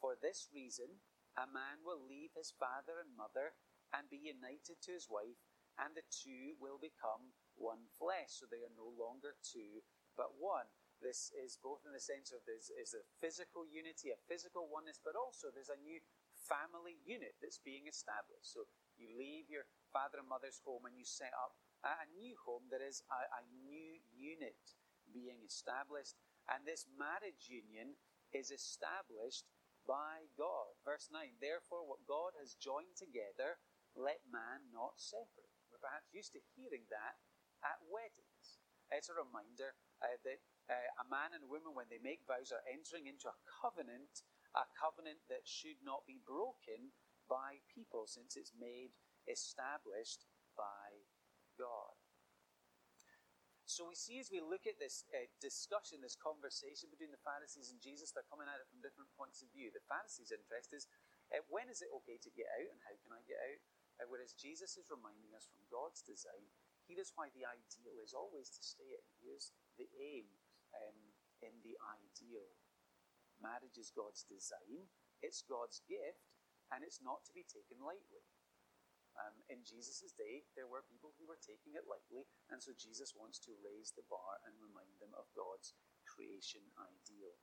For 0.00 0.14
this 0.18 0.48
reason, 0.54 1.02
a 1.38 1.46
man 1.46 1.82
will 1.82 2.02
leave 2.02 2.34
his 2.34 2.54
father 2.54 2.98
and 3.02 3.14
mother 3.14 3.54
and 3.92 4.08
be 4.08 4.18
united 4.18 4.80
to 4.82 4.92
his 4.92 5.10
wife, 5.10 5.38
and 5.76 5.92
the 5.94 6.06
two 6.10 6.56
will 6.58 6.80
become 6.80 7.34
one 7.54 7.90
flesh. 7.98 8.40
So 8.40 8.46
they 8.46 8.64
are 8.64 8.74
no 8.74 8.88
longer 8.96 9.36
two, 9.42 9.84
but 10.16 10.38
one. 10.38 10.68
This 11.02 11.34
is 11.34 11.58
both 11.58 11.82
in 11.82 11.90
the 11.90 11.98
sense 11.98 12.30
of 12.30 12.46
there's 12.46 12.70
is 12.78 12.94
a 12.94 13.02
physical 13.18 13.66
unity, 13.66 14.14
a 14.14 14.26
physical 14.30 14.70
oneness, 14.70 15.02
but 15.02 15.18
also 15.18 15.50
there's 15.50 15.72
a 15.72 15.82
new 15.82 15.98
family 16.46 17.02
unit 17.02 17.34
that's 17.42 17.58
being 17.58 17.90
established. 17.90 18.54
So 18.54 18.70
you 18.94 19.10
leave 19.10 19.50
your 19.50 19.66
father 19.90 20.22
and 20.22 20.30
mother's 20.30 20.62
home 20.62 20.86
and 20.86 20.94
you 20.94 21.02
set 21.02 21.34
up 21.34 21.58
a 21.82 22.06
new 22.14 22.38
home. 22.38 22.70
There 22.70 22.86
is 22.86 23.02
a, 23.10 23.18
a 23.18 23.42
new 23.66 23.98
unit 24.14 24.62
being 25.12 25.44
established, 25.44 26.16
and 26.48 26.64
this 26.64 26.88
marriage 26.96 27.46
union 27.46 27.94
is 28.32 28.50
established 28.50 29.46
by 29.86 30.26
God. 30.34 30.74
Verse 30.82 31.12
9 31.12 31.38
Therefore, 31.38 31.86
what 31.86 32.08
God 32.08 32.34
has 32.40 32.58
joined 32.58 32.96
together, 32.96 33.60
let 33.92 34.24
man 34.32 34.72
not 34.72 34.96
separate. 34.96 35.52
We're 35.68 35.84
perhaps 35.84 36.16
used 36.16 36.32
to 36.32 36.42
hearing 36.56 36.88
that 36.88 37.20
at 37.62 37.82
weddings. 37.86 38.62
It's 38.92 39.08
a 39.08 39.16
reminder 39.16 39.72
uh, 40.04 40.20
that 40.24 40.40
uh, 40.68 41.00
a 41.00 41.06
man 41.08 41.32
and 41.32 41.44
a 41.44 41.50
woman, 41.50 41.72
when 41.72 41.88
they 41.88 42.02
make 42.02 42.28
vows, 42.28 42.52
are 42.52 42.64
entering 42.68 43.08
into 43.08 43.28
a 43.28 43.40
covenant, 43.48 44.24
a 44.52 44.68
covenant 44.76 45.24
that 45.32 45.48
should 45.48 45.80
not 45.80 46.04
be 46.04 46.20
broken 46.20 46.92
by 47.28 47.64
people, 47.72 48.04
since 48.04 48.36
it's 48.36 48.52
made 48.52 48.92
established 49.24 50.28
by 50.56 51.08
God. 51.56 52.01
So 53.72 53.88
we 53.88 53.96
see 53.96 54.20
as 54.20 54.28
we 54.28 54.44
look 54.44 54.68
at 54.68 54.76
this 54.76 55.08
uh, 55.16 55.24
discussion, 55.40 56.04
this 56.04 56.12
conversation 56.12 56.92
between 56.92 57.08
the 57.08 57.24
Pharisees 57.24 57.72
and 57.72 57.80
Jesus, 57.80 58.12
they're 58.12 58.28
coming 58.28 58.44
at 58.44 58.60
it 58.60 58.68
from 58.68 58.84
different 58.84 59.08
points 59.16 59.40
of 59.40 59.48
view. 59.48 59.72
The 59.72 59.80
Pharisees' 59.88 60.28
interest 60.28 60.76
is 60.76 60.84
uh, 61.32 61.40
when 61.48 61.72
is 61.72 61.80
it 61.80 61.88
okay 62.04 62.20
to 62.20 62.36
get 62.36 62.52
out 62.52 62.68
and 62.68 62.84
how 62.84 62.92
can 63.00 63.16
I 63.16 63.24
get 63.24 63.40
out? 63.40 63.60
Uh, 63.96 64.12
whereas 64.12 64.36
Jesus 64.36 64.76
is 64.76 64.92
reminding 64.92 65.32
us 65.32 65.48
from 65.48 65.64
God's 65.72 66.04
design, 66.04 66.52
here 66.84 67.00
is 67.00 67.16
why 67.16 67.32
the 67.32 67.48
ideal 67.48 67.96
is 68.04 68.12
always 68.12 68.52
to 68.52 68.60
stay 68.60 68.92
at. 68.92 69.08
Here's 69.24 69.56
the 69.80 69.88
aim 69.96 70.28
um, 70.76 71.16
in 71.40 71.56
the 71.64 71.80
ideal. 71.80 72.52
Marriage 73.40 73.80
is 73.80 73.88
God's 73.88 74.20
design, 74.28 74.84
it's 75.24 75.40
God's 75.48 75.80
gift, 75.88 76.28
and 76.68 76.84
it's 76.84 77.00
not 77.00 77.24
to 77.24 77.32
be 77.32 77.48
taken 77.48 77.80
lightly. 77.80 78.20
Um, 79.12 79.44
in 79.52 79.60
Jesus' 79.60 80.16
day, 80.16 80.48
there 80.56 80.68
were 80.68 80.80
people 80.88 81.12
who 81.20 81.28
were 81.28 81.40
taking 81.40 81.76
it 81.76 81.84
lightly, 81.84 82.24
and 82.48 82.64
so 82.64 82.72
Jesus 82.72 83.12
wants 83.12 83.36
to 83.44 83.52
raise 83.60 83.92
the 83.92 84.08
bar 84.08 84.40
and 84.48 84.56
remind 84.56 84.96
them 84.98 85.12
of 85.12 85.28
God's 85.36 85.76
creation 86.08 86.64
ideal. 86.80 87.36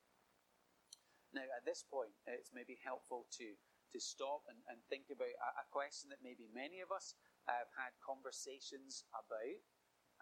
Now, 1.29 1.45
at 1.53 1.65
this 1.65 1.85
point, 1.85 2.17
it's 2.25 2.49
maybe 2.57 2.81
helpful 2.81 3.29
to, 3.37 3.53
to 3.53 3.99
stop 4.01 4.49
and, 4.49 4.57
and 4.65 4.81
think 4.89 5.13
about 5.13 5.29
a, 5.29 5.49
a 5.61 5.65
question 5.69 6.09
that 6.09 6.25
maybe 6.25 6.49
many 6.49 6.81
of 6.81 6.89
us 6.89 7.13
have 7.45 7.69
had 7.77 7.93
conversations 8.01 9.05
about, 9.13 9.61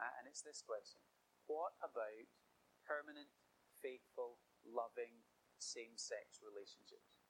uh, 0.03 0.13
and 0.19 0.27
it's 0.27 0.43
this 0.43 0.59
question 0.59 0.99
What 1.47 1.79
about 1.79 2.27
permanent, 2.83 3.31
faithful, 3.79 4.43
loving, 4.67 5.23
same 5.63 5.95
sex 5.95 6.43
relationships? 6.43 7.23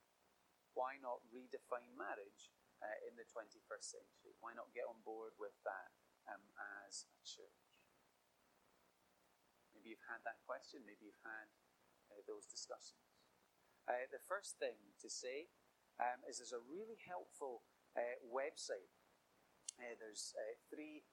Why 0.73 0.97
not 0.97 1.21
redefine 1.29 1.93
marriage 1.93 2.49
uh, 2.81 2.97
in 3.07 3.17
the 3.17 3.25
21st 3.25 4.01
century? 4.01 4.33
Why 4.39 4.53
not 4.53 4.73
get 4.73 4.89
on 4.89 5.01
board 5.01 5.33
with 5.37 5.55
that 5.65 5.89
um, 6.29 6.43
as 6.85 7.09
a 7.09 7.21
church? 7.25 7.67
Maybe 9.73 9.93
you've 9.93 10.09
had 10.09 10.25
that 10.25 10.41
question, 10.43 10.83
maybe 10.83 11.09
you've 11.09 11.25
had 11.25 11.47
uh, 12.11 12.23
those 12.25 12.47
discussions. 12.47 13.07
Uh, 13.87 14.03
the 14.11 14.19
first 14.27 14.59
thing 14.59 14.75
to 14.99 15.07
say 15.07 15.47
um, 15.95 16.19
is 16.27 16.43
there's 16.43 16.51
a 16.51 16.67
really 16.67 16.99
helpful 17.07 17.63
uh, 17.95 18.19
website. 18.27 18.91
Uh, 19.79 19.95
there's 19.95 20.35
uh, 20.35 20.55
three 20.67 21.07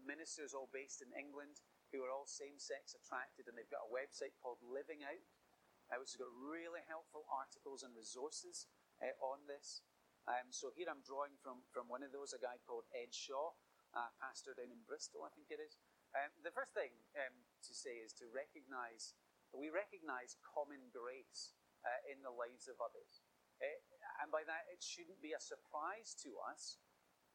ministers, 0.00 0.56
all 0.56 0.72
based 0.72 1.04
in 1.04 1.12
England, 1.12 1.60
who 1.92 2.00
are 2.00 2.08
all 2.08 2.24
same 2.24 2.56
sex 2.56 2.96
attracted, 2.96 3.44
and 3.44 3.52
they've 3.52 3.68
got 3.68 3.84
a 3.84 3.92
website 3.92 4.32
called 4.40 4.56
Living 4.64 5.04
Out, 5.04 5.20
which 6.00 6.16
has 6.16 6.18
got 6.18 6.32
really 6.32 6.80
helpful 6.88 7.28
articles 7.28 7.84
and 7.84 7.92
resources 7.92 8.64
on 9.20 9.44
this. 9.44 9.84
Um, 10.28 10.52
so 10.52 10.68
here 10.74 10.88
I'm 10.90 11.04
drawing 11.04 11.36
from, 11.40 11.64
from 11.72 11.88
one 11.88 12.04
of 12.04 12.12
those, 12.12 12.36
a 12.36 12.40
guy 12.40 12.60
called 12.64 12.84
Ed 12.92 13.12
Shaw, 13.14 13.56
a 13.96 14.12
pastor 14.20 14.54
down 14.54 14.70
in 14.70 14.82
Bristol, 14.86 15.26
I 15.26 15.32
think 15.32 15.50
it 15.50 15.58
is. 15.58 15.80
Um, 16.14 16.30
the 16.42 16.54
first 16.54 16.74
thing 16.74 16.90
um, 17.16 17.34
to 17.66 17.72
say 17.72 18.02
is 18.02 18.12
to 18.18 18.26
recognize, 18.30 19.14
we 19.54 19.70
recognize 19.70 20.38
common 20.42 20.90
grace 20.90 21.54
uh, 21.82 22.00
in 22.10 22.22
the 22.22 22.34
lives 22.34 22.66
of 22.66 22.78
others. 22.78 23.22
Uh, 23.58 23.78
and 24.22 24.28
by 24.32 24.44
that, 24.46 24.68
it 24.72 24.80
shouldn't 24.80 25.20
be 25.20 25.36
a 25.36 25.42
surprise 25.42 26.16
to 26.24 26.36
us 26.50 26.80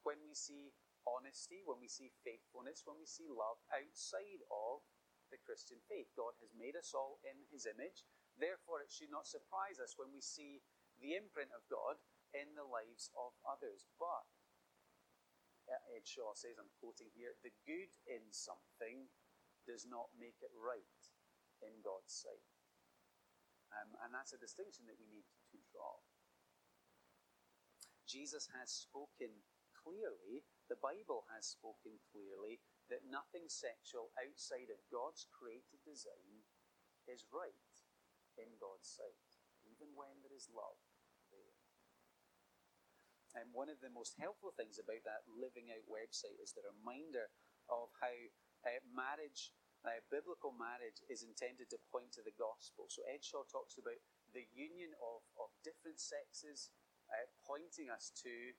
when 0.02 0.20
we 0.22 0.34
see 0.34 0.74
honesty, 1.06 1.62
when 1.62 1.78
we 1.78 1.90
see 1.90 2.10
faithfulness, 2.26 2.82
when 2.86 2.98
we 2.98 3.06
see 3.06 3.30
love 3.30 3.58
outside 3.70 4.42
of 4.50 4.82
the 5.30 5.38
Christian 5.42 5.78
faith. 5.86 6.10
God 6.14 6.34
has 6.42 6.54
made 6.54 6.74
us 6.78 6.94
all 6.94 7.18
in 7.26 7.38
his 7.50 7.66
image. 7.66 8.06
Therefore, 8.38 8.82
it 8.82 8.92
should 8.92 9.10
not 9.10 9.26
surprise 9.26 9.78
us 9.82 9.94
when 9.96 10.10
we 10.12 10.20
see 10.22 10.62
the 10.98 11.14
imprint 11.16 11.50
of 11.54 11.66
God 11.70 11.98
in 12.34 12.54
the 12.54 12.66
lives 12.66 13.10
of 13.14 13.36
others. 13.46 13.86
But, 13.98 14.26
uh, 15.68 15.82
Ed 15.94 16.06
Shaw 16.06 16.34
says, 16.34 16.58
I'm 16.58 16.72
quoting 16.78 17.10
here, 17.14 17.34
the 17.42 17.54
good 17.66 17.92
in 18.06 18.30
something 18.30 19.10
does 19.66 19.86
not 19.86 20.14
make 20.18 20.38
it 20.42 20.54
right 20.54 21.02
in 21.62 21.82
God's 21.82 22.14
sight. 22.14 22.46
Um, 23.74 23.98
and 24.02 24.14
that's 24.14 24.32
a 24.32 24.38
distinction 24.38 24.86
that 24.86 24.98
we 24.98 25.10
need 25.10 25.26
to 25.50 25.58
draw. 25.70 25.98
Jesus 28.06 28.46
has 28.54 28.70
spoken 28.70 29.42
clearly 29.74 30.46
the 30.66 30.78
Bible 30.78 31.26
has 31.30 31.46
spoken 31.46 32.02
clearly 32.10 32.58
that 32.90 33.06
nothing 33.06 33.46
sexual 33.46 34.10
outside 34.18 34.70
of 34.70 34.82
God's 34.90 35.26
created 35.30 35.78
design 35.86 36.42
is 37.06 37.26
right 37.30 37.74
in 38.34 38.58
God's 38.58 38.90
sight, 38.90 39.38
even 39.62 39.94
when 39.94 40.22
there 40.26 40.34
is 40.34 40.50
love. 40.50 40.78
And 43.36 43.52
one 43.52 43.68
of 43.68 43.84
the 43.84 43.92
most 43.92 44.16
helpful 44.16 44.56
things 44.56 44.80
about 44.80 45.04
that 45.04 45.28
Living 45.28 45.68
Out 45.68 45.84
website 45.84 46.40
is 46.40 46.56
the 46.56 46.64
reminder 46.64 47.28
of 47.68 47.92
how 48.00 48.16
uh, 48.64 48.80
marriage, 48.88 49.52
uh, 49.84 50.00
biblical 50.08 50.56
marriage, 50.56 51.04
is 51.12 51.20
intended 51.20 51.68
to 51.70 51.88
point 51.92 52.16
to 52.16 52.24
the 52.24 52.32
gospel. 52.40 52.88
So 52.88 53.04
Ed 53.04 53.20
Shaw 53.20 53.44
talks 53.44 53.76
about 53.76 54.00
the 54.32 54.48
union 54.56 54.96
of, 55.04 55.20
of 55.36 55.52
different 55.60 56.00
sexes 56.00 56.72
uh, 57.12 57.28
pointing 57.44 57.92
us 57.92 58.08
to 58.24 58.56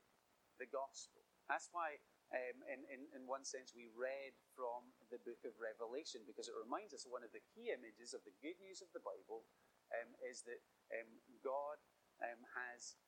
the 0.62 0.70
gospel. 0.70 1.26
That's 1.50 1.74
why, 1.74 1.98
um, 2.30 2.62
in, 2.70 2.86
in, 2.92 3.02
in 3.18 3.24
one 3.26 3.48
sense, 3.48 3.74
we 3.74 3.90
read 3.90 4.38
from 4.54 4.94
the 5.10 5.22
book 5.26 5.42
of 5.42 5.58
Revelation 5.58 6.22
because 6.28 6.52
it 6.52 6.58
reminds 6.58 6.94
us 6.94 7.08
one 7.10 7.26
of 7.26 7.34
the 7.34 7.44
key 7.56 7.74
images 7.74 8.14
of 8.14 8.22
the 8.30 8.36
good 8.46 8.60
news 8.62 8.86
of 8.86 8.94
the 8.94 9.02
Bible 9.02 9.48
um, 9.96 10.14
is 10.22 10.44
that 10.46 10.62
um, 10.94 11.10
God 11.42 11.82
um, 12.20 12.42
has 12.54 13.00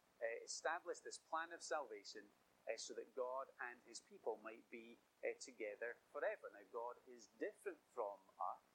established 0.43 1.03
this 1.03 1.19
plan 1.31 1.51
of 1.55 1.63
salvation 1.63 2.27
uh, 2.67 2.75
so 2.75 2.93
that 2.93 3.15
God 3.15 3.49
and 3.71 3.79
his 3.87 4.03
people 4.05 4.37
might 4.43 4.65
be 4.69 4.99
uh, 5.23 5.33
together 5.39 5.97
forever. 6.11 6.51
Now, 6.51 6.65
God 6.69 6.99
is 7.07 7.31
different 7.39 7.79
from 7.95 8.19
us. 8.37 8.65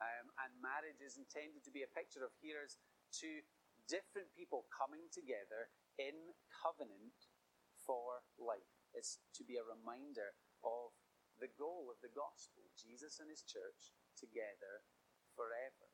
Um, 0.00 0.32
and 0.40 0.56
marriage 0.64 1.04
is 1.04 1.20
intended 1.20 1.60
to 1.68 1.72
be 1.74 1.84
a 1.84 1.90
picture 1.92 2.24
of 2.24 2.32
here's 2.40 2.80
two 3.12 3.44
different 3.84 4.32
people 4.32 4.64
coming 4.72 5.12
together 5.12 5.68
in 6.00 6.32
covenant 6.48 7.28
for 7.76 8.24
life. 8.40 8.72
It's 8.96 9.20
to 9.36 9.44
be 9.44 9.60
a 9.60 9.66
reminder 9.66 10.32
of 10.64 10.96
the 11.36 11.52
goal 11.60 11.92
of 11.92 12.00
the 12.00 12.12
gospel 12.12 12.64
Jesus 12.76 13.20
and 13.20 13.28
his 13.28 13.44
church 13.44 13.92
together 14.16 14.84
forever. 15.36 15.89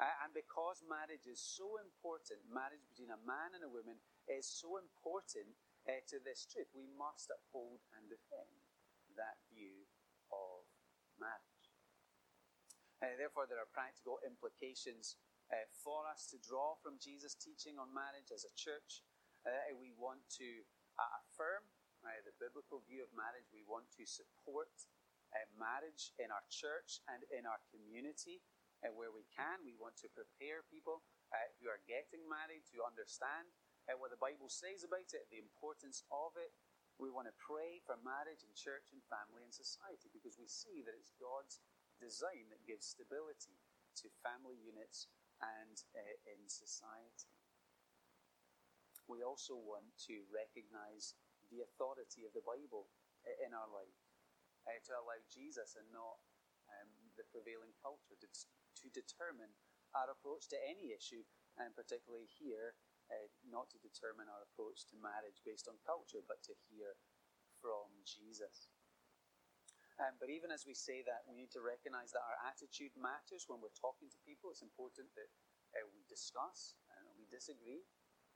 And 0.00 0.32
because 0.32 0.80
marriage 0.88 1.28
is 1.28 1.36
so 1.36 1.76
important, 1.76 2.40
marriage 2.48 2.80
between 2.88 3.12
a 3.12 3.20
man 3.28 3.52
and 3.52 3.60
a 3.60 3.68
woman 3.68 4.00
is 4.24 4.48
so 4.48 4.80
important 4.80 5.52
uh, 5.84 6.00
to 6.08 6.16
this 6.24 6.48
truth, 6.48 6.72
we 6.72 6.88
must 6.96 7.28
uphold 7.28 7.84
and 7.92 8.08
defend 8.08 8.48
that 9.20 9.36
view 9.52 9.84
of 10.32 10.64
marriage. 11.20 11.68
Uh, 13.04 13.12
therefore, 13.20 13.44
there 13.44 13.60
are 13.60 13.68
practical 13.76 14.16
implications 14.24 15.20
uh, 15.52 15.68
for 15.68 16.08
us 16.08 16.24
to 16.32 16.40
draw 16.40 16.76
from 16.80 16.96
Jesus' 16.96 17.36
teaching 17.36 17.76
on 17.76 17.92
marriage 17.92 18.32
as 18.32 18.48
a 18.48 18.52
church. 18.56 19.04
Uh, 19.44 19.72
we 19.76 19.92
want 19.96 20.24
to 20.40 20.64
uh, 20.96 21.20
affirm 21.20 21.64
uh, 22.04 22.12
the 22.24 22.32
biblical 22.40 22.80
view 22.88 23.04
of 23.04 23.12
marriage. 23.12 23.48
We 23.52 23.68
want 23.68 23.88
to 24.00 24.04
support 24.08 24.72
marriage 25.54 26.10
in 26.18 26.26
our 26.34 26.42
church 26.50 26.98
and 27.06 27.22
in 27.30 27.46
our 27.46 27.62
community 27.70 28.42
uh, 28.80 28.92
where 28.92 29.12
we 29.12 29.28
can. 29.32 29.64
We 29.64 29.76
want 29.76 29.96
to 30.04 30.08
prepare 30.12 30.64
people 30.66 31.04
uh, 31.32 31.48
who 31.60 31.68
are 31.68 31.82
getting 31.84 32.24
married 32.26 32.64
to 32.72 32.84
understand 32.84 33.52
uh, 33.88 33.96
what 33.96 34.12
the 34.12 34.20
Bible 34.20 34.48
says 34.48 34.84
about 34.84 35.12
it, 35.12 35.28
the 35.28 35.42
importance 35.42 36.04
of 36.12 36.36
it. 36.36 36.52
We 37.00 37.08
want 37.08 37.32
to 37.32 37.36
pray 37.40 37.80
for 37.80 37.96
marriage 37.96 38.44
and 38.44 38.52
church 38.52 38.92
and 38.92 39.00
family 39.08 39.40
and 39.40 39.54
society 39.54 40.12
because 40.12 40.36
we 40.36 40.48
see 40.48 40.84
that 40.84 40.92
it's 40.92 41.16
God's 41.16 41.60
design 41.96 42.52
that 42.52 42.68
gives 42.68 42.84
stability 42.92 43.56
to 44.04 44.12
family 44.20 44.60
units 44.60 45.08
and 45.40 45.76
uh, 45.96 46.16
in 46.28 46.44
society. 46.44 47.32
We 49.08 49.24
also 49.24 49.56
want 49.56 49.96
to 50.06 50.22
recognize 50.28 51.16
the 51.48 51.64
authority 51.64 52.22
of 52.22 52.36
the 52.36 52.44
Bible 52.44 52.86
in 53.42 53.52
our 53.52 53.68
life, 53.68 54.00
uh, 54.64 54.78
to 54.86 54.92
allow 54.96 55.18
Jesus 55.28 55.76
and 55.76 55.88
not 55.92 56.20
the 57.20 57.28
prevailing 57.28 57.76
culture 57.84 58.16
to, 58.16 58.28
determine 58.96 59.52
our 59.92 60.08
approach 60.08 60.48
to 60.48 60.56
any 60.64 60.96
issue, 60.96 61.20
and 61.60 61.76
particularly 61.76 62.24
here, 62.24 62.72
uh, 63.12 63.28
not 63.44 63.68
to 63.68 63.76
determine 63.84 64.24
our 64.24 64.48
approach 64.48 64.88
to 64.88 64.96
marriage 64.96 65.44
based 65.44 65.68
on 65.68 65.76
culture, 65.84 66.24
but 66.24 66.40
to 66.40 66.56
hear 66.72 66.96
from 67.60 67.92
Jesus. 68.08 68.72
Um, 70.00 70.16
but 70.16 70.32
even 70.32 70.48
as 70.48 70.64
we 70.64 70.72
say 70.72 71.04
that, 71.04 71.28
we 71.28 71.36
need 71.36 71.52
to 71.52 71.60
recognize 71.60 72.16
that 72.16 72.24
our 72.24 72.40
attitude 72.48 72.96
matters 72.96 73.44
when 73.52 73.60
we're 73.60 73.76
talking 73.76 74.08
to 74.08 74.24
people. 74.24 74.48
It's 74.48 74.64
important 74.64 75.12
that 75.12 75.28
uh, 75.76 75.84
we 75.92 76.08
discuss 76.08 76.80
and 76.96 77.04
we 77.20 77.28
disagree 77.28 77.84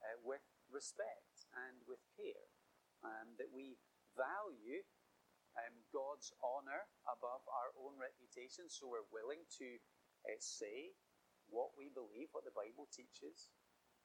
uh, 0.05 0.21
with 0.21 0.45
respect 0.69 1.49
and 1.57 1.81
with 1.89 2.05
care, 2.21 2.53
um, 3.01 3.41
that 3.41 3.49
we 3.49 3.81
value 4.13 4.85
um, 5.59 5.75
God's 5.95 6.35
honour 6.43 6.91
above 7.07 7.43
our 7.47 7.71
own 7.79 7.95
reputation, 7.99 8.67
so 8.67 8.91
we're 8.91 9.07
willing 9.15 9.47
to 9.63 9.79
uh, 10.27 10.39
say 10.39 10.95
what 11.47 11.77
we 11.79 11.93
believe, 11.93 12.33
what 12.33 12.47
the 12.47 12.55
Bible 12.55 12.91
teaches, 12.91 13.53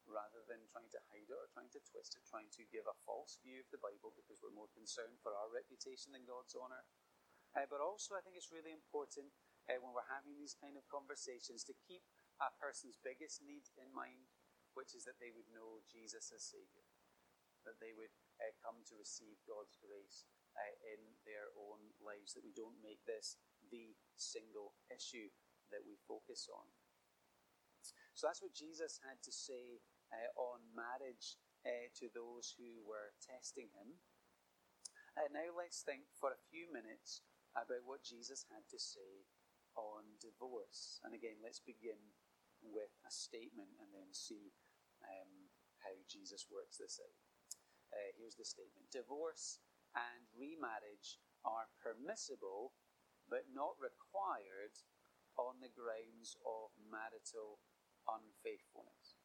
rather 0.05 0.41
than 0.49 0.65
trying 0.69 0.89
to 0.89 1.01
hide 1.13 1.29
it 1.29 1.37
or 1.37 1.49
trying 1.53 1.69
to 1.73 1.81
twist 1.85 2.17
it, 2.17 2.25
trying 2.25 2.49
to 2.53 2.65
give 2.73 2.85
a 2.89 3.01
false 3.05 3.37
view 3.41 3.61
of 3.61 3.69
the 3.69 3.81
Bible 3.81 4.13
because 4.17 4.41
we're 4.41 4.53
more 4.53 4.69
concerned 4.73 5.21
for 5.21 5.37
our 5.37 5.49
reputation 5.49 6.13
than 6.13 6.25
God's 6.25 6.57
honour. 6.57 6.85
Uh, 7.53 7.65
but 7.69 7.81
also, 7.81 8.13
I 8.13 8.21
think 8.21 8.37
it's 8.37 8.53
really 8.53 8.73
important 8.73 9.33
uh, 9.65 9.77
when 9.81 9.93
we're 9.93 10.13
having 10.13 10.37
these 10.37 10.57
kind 10.57 10.77
of 10.77 10.85
conversations 10.89 11.65
to 11.65 11.77
keep 11.85 12.05
a 12.41 12.53
person's 12.57 12.97
biggest 13.01 13.41
need 13.41 13.65
in 13.77 13.89
mind, 13.93 14.29
which 14.77 14.93
is 14.93 15.05
that 15.09 15.17
they 15.17 15.33
would 15.33 15.49
know 15.49 15.81
Jesus 15.89 16.29
as 16.33 16.45
Saviour, 16.45 16.85
that 17.65 17.81
they 17.81 17.93
would 17.93 18.13
uh, 18.37 18.53
come 18.61 18.85
to 18.89 18.97
receive 18.97 19.41
God's 19.49 19.77
grace 19.81 20.29
uh, 20.57 20.75
in 20.85 21.01
their 21.25 21.51
own 21.57 21.93
lives, 22.01 22.33
that 22.33 22.45
we 22.45 22.53
don't 22.55 22.79
make 22.81 23.03
this 23.05 23.37
the 23.69 23.93
single 24.17 24.73
issue 24.89 25.29
that 25.69 25.85
we 25.85 25.97
focus 26.09 26.49
on. 26.49 26.65
So 28.17 28.27
that's 28.27 28.43
what 28.43 28.57
Jesus 28.57 28.99
had 29.05 29.21
to 29.23 29.31
say 29.31 29.79
uh, 30.11 30.29
on 30.35 30.59
marriage 30.75 31.39
uh, 31.63 31.87
to 32.01 32.11
those 32.11 32.51
who 32.57 32.83
were 32.83 33.15
testing 33.23 33.71
him. 33.71 33.95
Uh, 35.15 35.31
now 35.31 35.51
let's 35.55 35.83
think 35.83 36.07
for 36.19 36.31
a 36.35 36.45
few 36.51 36.67
minutes 36.67 37.23
about 37.55 37.85
what 37.87 38.03
Jesus 38.03 38.43
had 38.51 38.67
to 38.71 38.79
say 38.79 39.27
on 39.75 40.19
divorce. 40.19 40.99
And 41.03 41.15
again, 41.15 41.39
let's 41.39 41.63
begin 41.63 41.99
with 42.59 42.91
a 43.07 43.11
statement 43.11 43.71
and 43.79 43.89
then 43.95 44.11
see 44.11 44.51
um, 45.03 45.51
how 45.79 45.95
Jesus 46.11 46.47
works 46.51 46.77
this 46.77 46.99
out. 46.99 47.17
Uh, 47.89 48.11
here's 48.19 48.37
the 48.37 48.45
statement 48.45 48.91
Divorce 48.93 49.63
and 49.95 50.29
remarriage 50.35 51.21
are 51.45 51.71
permissible 51.79 52.73
but 53.29 53.49
not 53.53 53.77
required 53.77 54.73
on 55.37 55.61
the 55.61 55.71
grounds 55.71 56.35
of 56.43 56.73
marital 56.81 57.61
unfaithfulness. 58.09 59.21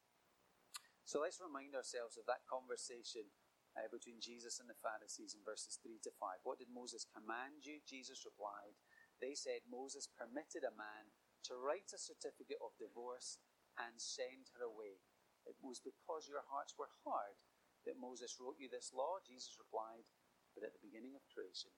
So 1.04 1.25
let's 1.25 1.40
remind 1.40 1.73
ourselves 1.73 2.16
of 2.16 2.28
that 2.28 2.44
conversation 2.49 3.33
uh, 3.75 3.90
between 3.90 4.23
Jesus 4.23 4.61
and 4.62 4.71
the 4.71 4.78
Pharisees 4.78 5.35
in 5.35 5.42
verses 5.42 5.80
3 5.83 5.99
to 6.06 6.12
5. 6.14 6.47
What 6.47 6.62
did 6.62 6.71
Moses 6.71 7.04
command 7.09 7.66
you? 7.66 7.83
Jesus 7.83 8.23
replied, 8.23 8.78
They 9.18 9.35
said 9.35 9.66
Moses 9.66 10.06
permitted 10.06 10.62
a 10.62 10.76
man 10.78 11.11
to 11.50 11.59
write 11.59 11.92
a 11.92 12.00
certificate 12.00 12.60
of 12.62 12.78
divorce 12.80 13.43
and 13.76 13.99
send 13.99 14.54
her 14.54 14.65
away. 14.65 15.02
It 15.45 15.60
was 15.60 15.82
because 15.82 16.30
your 16.30 16.47
hearts 16.49 16.78
were 16.78 16.93
hard 17.04 17.36
that 17.84 18.00
Moses 18.00 18.41
wrote 18.41 18.56
you 18.56 18.71
this 18.71 18.95
law. 18.97 19.21
Jesus 19.21 19.60
replied, 19.60 20.08
but 20.54 20.64
at 20.64 20.73
the 20.73 20.82
beginning 20.82 21.19
of 21.19 21.26
creation, 21.28 21.75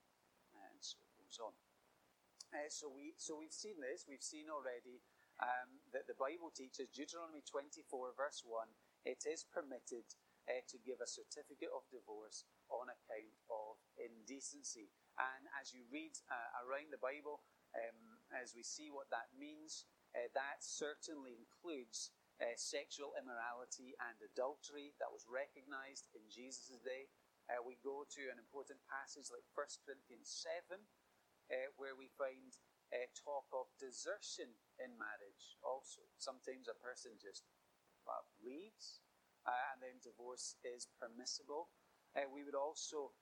and 0.55 0.79
so 0.79 1.01
it 1.01 1.17
goes 1.19 1.41
on. 1.41 1.57
Uh, 2.55 2.71
so 2.71 2.87
we 2.87 3.17
so 3.19 3.35
we've 3.35 3.55
seen 3.55 3.81
this. 3.83 4.07
We've 4.07 4.23
seen 4.23 4.47
already 4.53 5.03
um, 5.43 5.83
that 5.93 6.07
the 6.07 6.17
Bible 6.17 6.55
teaches 6.55 6.89
Deuteronomy 6.93 7.43
24 7.43 8.15
verse 8.15 8.45
1. 8.47 8.69
It 9.05 9.27
is 9.27 9.45
permitted 9.45 10.07
uh, 10.47 10.63
to 10.71 10.77
give 10.79 11.03
a 11.03 11.11
certificate 11.11 11.71
of 11.75 11.87
divorce 11.91 12.47
on 12.71 12.91
account 12.91 13.35
of 13.51 13.79
indecency. 13.99 14.91
And 15.19 15.49
as 15.59 15.75
you 15.75 15.87
read 15.91 16.15
uh, 16.31 16.63
around 16.67 16.95
the 16.95 17.03
Bible, 17.03 17.43
um, 17.75 18.21
as 18.35 18.55
we 18.55 18.63
see 18.63 18.91
what 18.91 19.11
that 19.11 19.33
means, 19.35 19.87
uh, 20.15 20.31
that 20.33 20.63
certainly 20.63 21.37
includes 21.37 22.15
uh, 22.41 22.53
sexual 22.57 23.17
immorality 23.17 23.97
and 23.97 24.17
adultery 24.21 24.93
that 25.01 25.13
was 25.13 25.25
recognized 25.29 26.09
in 26.13 26.25
Jesus' 26.29 26.81
day. 26.85 27.09
Uh, 27.47 27.63
we 27.63 27.79
go 27.79 28.03
to 28.11 28.27
an 28.27 28.43
important 28.43 28.83
passage 28.91 29.31
like 29.31 29.47
1 29.55 29.87
Corinthians 29.87 30.27
7, 30.27 30.83
uh, 30.83 31.71
where 31.79 31.95
we 31.95 32.11
find 32.19 32.59
uh, 32.91 33.07
talk 33.15 33.47
of 33.55 33.71
desertion 33.79 34.51
in 34.83 34.91
marriage 34.99 35.55
also. 35.63 36.03
Sometimes 36.19 36.67
a 36.67 36.75
person 36.75 37.15
just 37.23 37.47
uh, 38.11 38.23
leaves, 38.43 38.99
uh, 39.47 39.75
and 39.75 39.79
then 39.79 40.03
divorce 40.03 40.59
is 40.67 40.91
permissible. 40.99 41.71
Uh, 42.19 42.27
we 42.31 42.43
would 42.43 42.59
also 42.59 43.15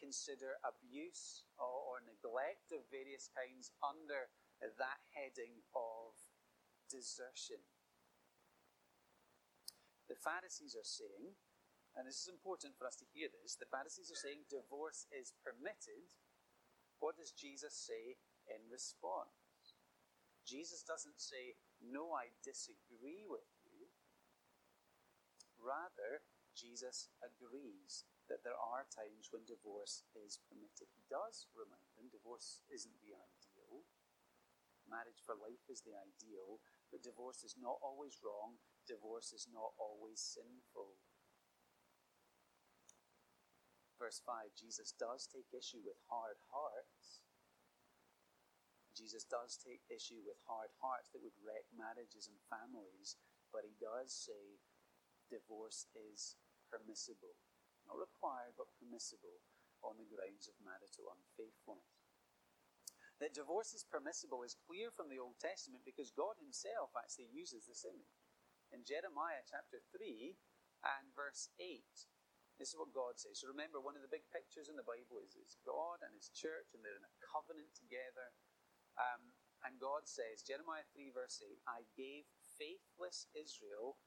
consider 0.00 0.56
abuse 0.64 1.44
or, 1.60 1.68
or 1.68 1.96
neglect 2.00 2.72
of 2.72 2.80
various 2.88 3.28
kinds 3.36 3.76
under 3.84 4.32
that 4.62 5.00
heading 5.12 5.60
of 5.76 6.16
desertion. 6.88 7.60
The 10.08 10.16
Pharisees 10.16 10.72
are 10.78 10.86
saying 10.86 11.36
and 11.96 12.04
this 12.04 12.20
is 12.20 12.28
important 12.28 12.76
for 12.76 12.84
us 12.84 13.00
to 13.00 13.08
hear 13.08 13.32
this, 13.32 13.56
the 13.56 13.72
Pharisees 13.72 14.12
are 14.12 14.20
saying 14.20 14.44
divorce 14.52 15.08
is 15.08 15.32
permitted. 15.40 16.12
What 17.00 17.16
does 17.16 17.32
Jesus 17.32 17.72
say 17.72 18.20
in 18.52 18.60
response? 18.68 19.32
Jesus 20.44 20.84
doesn't 20.84 21.16
say, 21.16 21.56
No, 21.80 22.12
I 22.12 22.36
disagree 22.44 23.24
with 23.24 23.48
you. 23.64 23.88
Rather, 25.56 26.20
Jesus 26.52 27.08
agrees 27.24 28.04
that 28.28 28.44
there 28.44 28.56
are 28.60 28.84
times 28.92 29.32
when 29.32 29.48
divorce 29.48 30.04
is 30.12 30.36
permitted. 30.52 30.92
He 30.92 31.04
does 31.08 31.48
remind 31.56 31.96
them 31.96 32.12
divorce 32.12 32.60
isn't 32.68 33.00
the 33.00 33.16
ideal. 33.16 33.88
Marriage 34.84 35.24
for 35.24 35.34
life 35.34 35.64
is 35.66 35.80
the 35.80 35.96
ideal, 35.96 36.60
but 36.92 37.02
divorce 37.02 37.42
is 37.42 37.56
not 37.56 37.80
always 37.80 38.20
wrong. 38.20 38.60
Divorce 38.84 39.32
is 39.32 39.48
not 39.50 39.74
always 39.80 40.20
sinful 40.20 41.00
verse 43.96 44.20
5, 44.24 44.52
Jesus 44.56 44.92
does 44.96 45.26
take 45.26 45.50
issue 45.52 45.82
with 45.84 45.98
hard 46.08 46.38
hearts. 46.52 47.24
Jesus 48.96 49.28
does 49.28 49.60
take 49.60 49.84
issue 49.92 50.24
with 50.24 50.40
hard 50.48 50.72
hearts 50.80 51.12
that 51.12 51.20
would 51.20 51.36
wreck 51.44 51.68
marriages 51.76 52.32
and 52.32 52.40
families, 52.48 53.20
but 53.52 53.68
he 53.68 53.76
does 53.76 54.08
say 54.08 54.60
divorce 55.28 55.88
is 55.92 56.36
permissible. 56.72 57.36
Not 57.84 58.00
required, 58.00 58.56
but 58.56 58.72
permissible 58.80 59.44
on 59.84 60.00
the 60.00 60.08
grounds 60.08 60.48
of 60.48 60.56
marital 60.64 61.12
unfaithfulness. 61.12 61.96
That 63.20 63.36
divorce 63.36 63.72
is 63.72 63.84
permissible 63.84 64.44
is 64.44 64.56
clear 64.56 64.92
from 64.92 65.08
the 65.08 65.20
Old 65.20 65.40
Testament 65.40 65.88
because 65.88 66.12
God 66.12 66.36
Himself 66.36 66.92
actually 66.92 67.32
uses 67.32 67.64
this 67.64 67.84
image. 67.88 68.16
In 68.68 68.84
Jeremiah 68.84 69.46
chapter 69.46 69.80
3 69.94 70.36
and 70.84 71.14
verse 71.16 71.48
8, 71.56 71.80
this 72.56 72.72
is 72.72 72.78
what 72.80 72.96
God 72.96 73.20
says. 73.20 73.40
So 73.40 73.52
remember, 73.52 73.80
one 73.80 73.96
of 73.96 74.04
the 74.04 74.12
big 74.12 74.28
pictures 74.32 74.72
in 74.72 74.80
the 74.80 74.86
Bible 74.86 75.20
is, 75.20 75.36
is 75.36 75.60
God 75.60 76.00
and 76.00 76.16
His 76.16 76.32
church, 76.32 76.72
and 76.72 76.80
they're 76.80 76.96
in 76.96 77.04
a 77.04 77.20
covenant 77.20 77.76
together. 77.76 78.32
Um, 78.96 79.36
and 79.60 79.76
God 79.76 80.08
says, 80.08 80.44
Jeremiah 80.44 80.88
3, 80.88 81.12
verse 81.12 81.40
8, 81.44 81.60
I 81.68 81.84
gave 81.92 82.24
faithless 82.56 83.28
Israel 83.36 84.00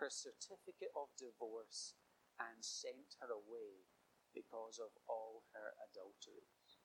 her 0.00 0.08
certificate 0.08 0.92
of 0.96 1.12
divorce 1.20 1.96
and 2.40 2.64
sent 2.64 3.20
her 3.20 3.28
away 3.28 3.84
because 4.32 4.80
of 4.80 4.96
all 5.04 5.44
her 5.52 5.76
adulteries. 5.84 6.80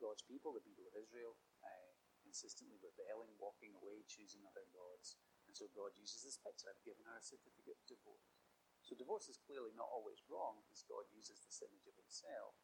God's 0.00 0.24
people, 0.24 0.56
the 0.56 0.64
people 0.64 0.88
of 0.88 0.96
Israel, 0.96 1.36
uh, 1.60 1.92
consistently 2.24 2.80
rebelling, 2.80 3.36
walking 3.36 3.76
away, 3.76 4.08
choosing 4.08 4.40
other 4.48 4.64
gods. 4.72 5.20
And 5.44 5.52
so 5.52 5.68
God 5.68 5.92
uses 6.00 6.24
this 6.24 6.40
picture. 6.40 6.72
I've 6.72 6.80
given 6.80 7.04
her 7.04 7.20
a 7.20 7.24
certificate 7.24 7.76
of 7.76 7.84
divorce. 7.84 8.39
So 8.90 8.98
divorce 8.98 9.30
is 9.30 9.38
clearly 9.38 9.70
not 9.78 9.86
always 9.86 10.18
wrong 10.26 10.58
because 10.66 10.82
God 10.90 11.06
uses 11.14 11.38
this 11.46 11.62
image 11.62 11.86
of 11.86 11.94
himself. 11.94 12.58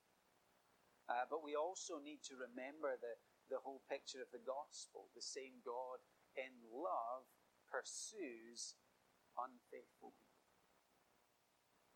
Uh, 1.06 1.22
but 1.30 1.46
we 1.46 1.54
also 1.54 2.02
need 2.02 2.18
to 2.26 2.34
remember 2.34 2.98
the, 2.98 3.14
the 3.46 3.62
whole 3.62 3.86
picture 3.86 4.18
of 4.18 4.34
the 4.34 4.42
gospel. 4.42 5.06
The 5.14 5.22
same 5.22 5.62
God 5.62 6.02
in 6.34 6.50
love 6.66 7.30
pursues 7.70 8.74
unfaithful 9.38 10.18
people. 10.18 10.50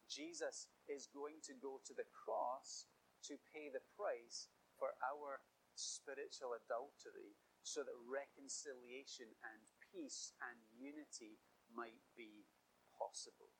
Jesus 0.06 0.70
is 0.86 1.10
going 1.10 1.42
to 1.50 1.54
go 1.58 1.82
to 1.82 1.94
the 1.94 2.06
cross 2.14 2.86
to 3.26 3.34
pay 3.50 3.66
the 3.66 3.82
price 3.98 4.46
for 4.78 4.94
our 5.02 5.42
spiritual 5.74 6.54
adultery 6.54 7.34
so 7.66 7.82
that 7.82 7.98
reconciliation 8.06 9.26
and 9.42 9.62
peace 9.90 10.38
and 10.38 10.58
unity 10.78 11.42
might 11.74 11.98
be 12.14 12.46
possible. 12.94 13.50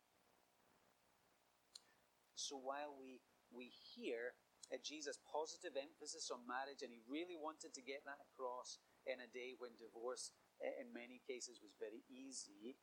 So 2.41 2.57
while 2.57 2.97
we, 2.97 3.21
we 3.53 3.69
hear 3.69 4.33
Jesus' 4.81 5.19
positive 5.27 5.75
emphasis 5.75 6.31
on 6.31 6.47
marriage, 6.47 6.81
and 6.81 6.95
he 6.95 7.03
really 7.05 7.35
wanted 7.35 7.75
to 7.75 7.83
get 7.83 8.07
that 8.07 8.23
across 8.33 8.79
in 9.03 9.19
a 9.19 9.29
day 9.29 9.59
when 9.59 9.75
divorce, 9.75 10.31
in 10.63 10.95
many 10.95 11.21
cases, 11.27 11.59
was 11.59 11.75
very 11.77 12.07
easy, 12.07 12.79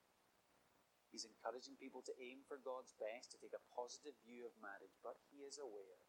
he's 1.10 1.24
encouraging 1.24 1.80
people 1.80 2.04
to 2.04 2.13
aim 2.20 2.43
for 2.43 2.60
God's 2.60 2.91
best, 3.00 3.32
to 3.34 3.39
take 3.39 3.56
a 3.56 3.70
positive 3.72 4.20
view 4.28 4.46
of 4.46 4.54
marriage, 4.60 4.93
but 5.00 5.17
he 5.32 5.48
is 5.48 5.58
aware 5.58 6.04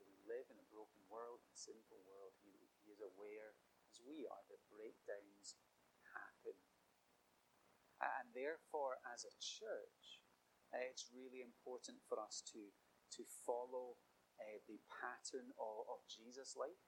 that 0.00 0.08
we 0.08 0.16
live 0.24 0.48
in 0.48 0.58
a 0.58 0.72
broken 0.72 1.04
world, 1.12 1.44
a 1.46 1.56
sinful 1.56 2.00
world. 2.08 2.32
He, 2.40 2.56
he 2.82 2.90
is 2.90 3.04
aware, 3.04 3.54
as 3.92 4.00
we 4.00 4.24
are, 4.24 4.44
that 4.48 4.72
breakdowns 4.72 5.60
happen. 6.16 6.56
And 8.00 8.32
therefore, 8.32 8.96
as 9.08 9.28
a 9.28 9.38
church, 9.40 10.24
uh, 10.74 10.82
it's 10.90 11.10
really 11.14 11.42
important 11.42 12.02
for 12.08 12.18
us 12.18 12.42
to, 12.52 12.72
to 13.14 13.22
follow 13.46 13.98
uh, 14.38 14.58
the 14.66 14.82
pattern 14.90 15.54
of, 15.56 15.86
of 15.86 16.04
Jesus' 16.10 16.58
life, 16.58 16.82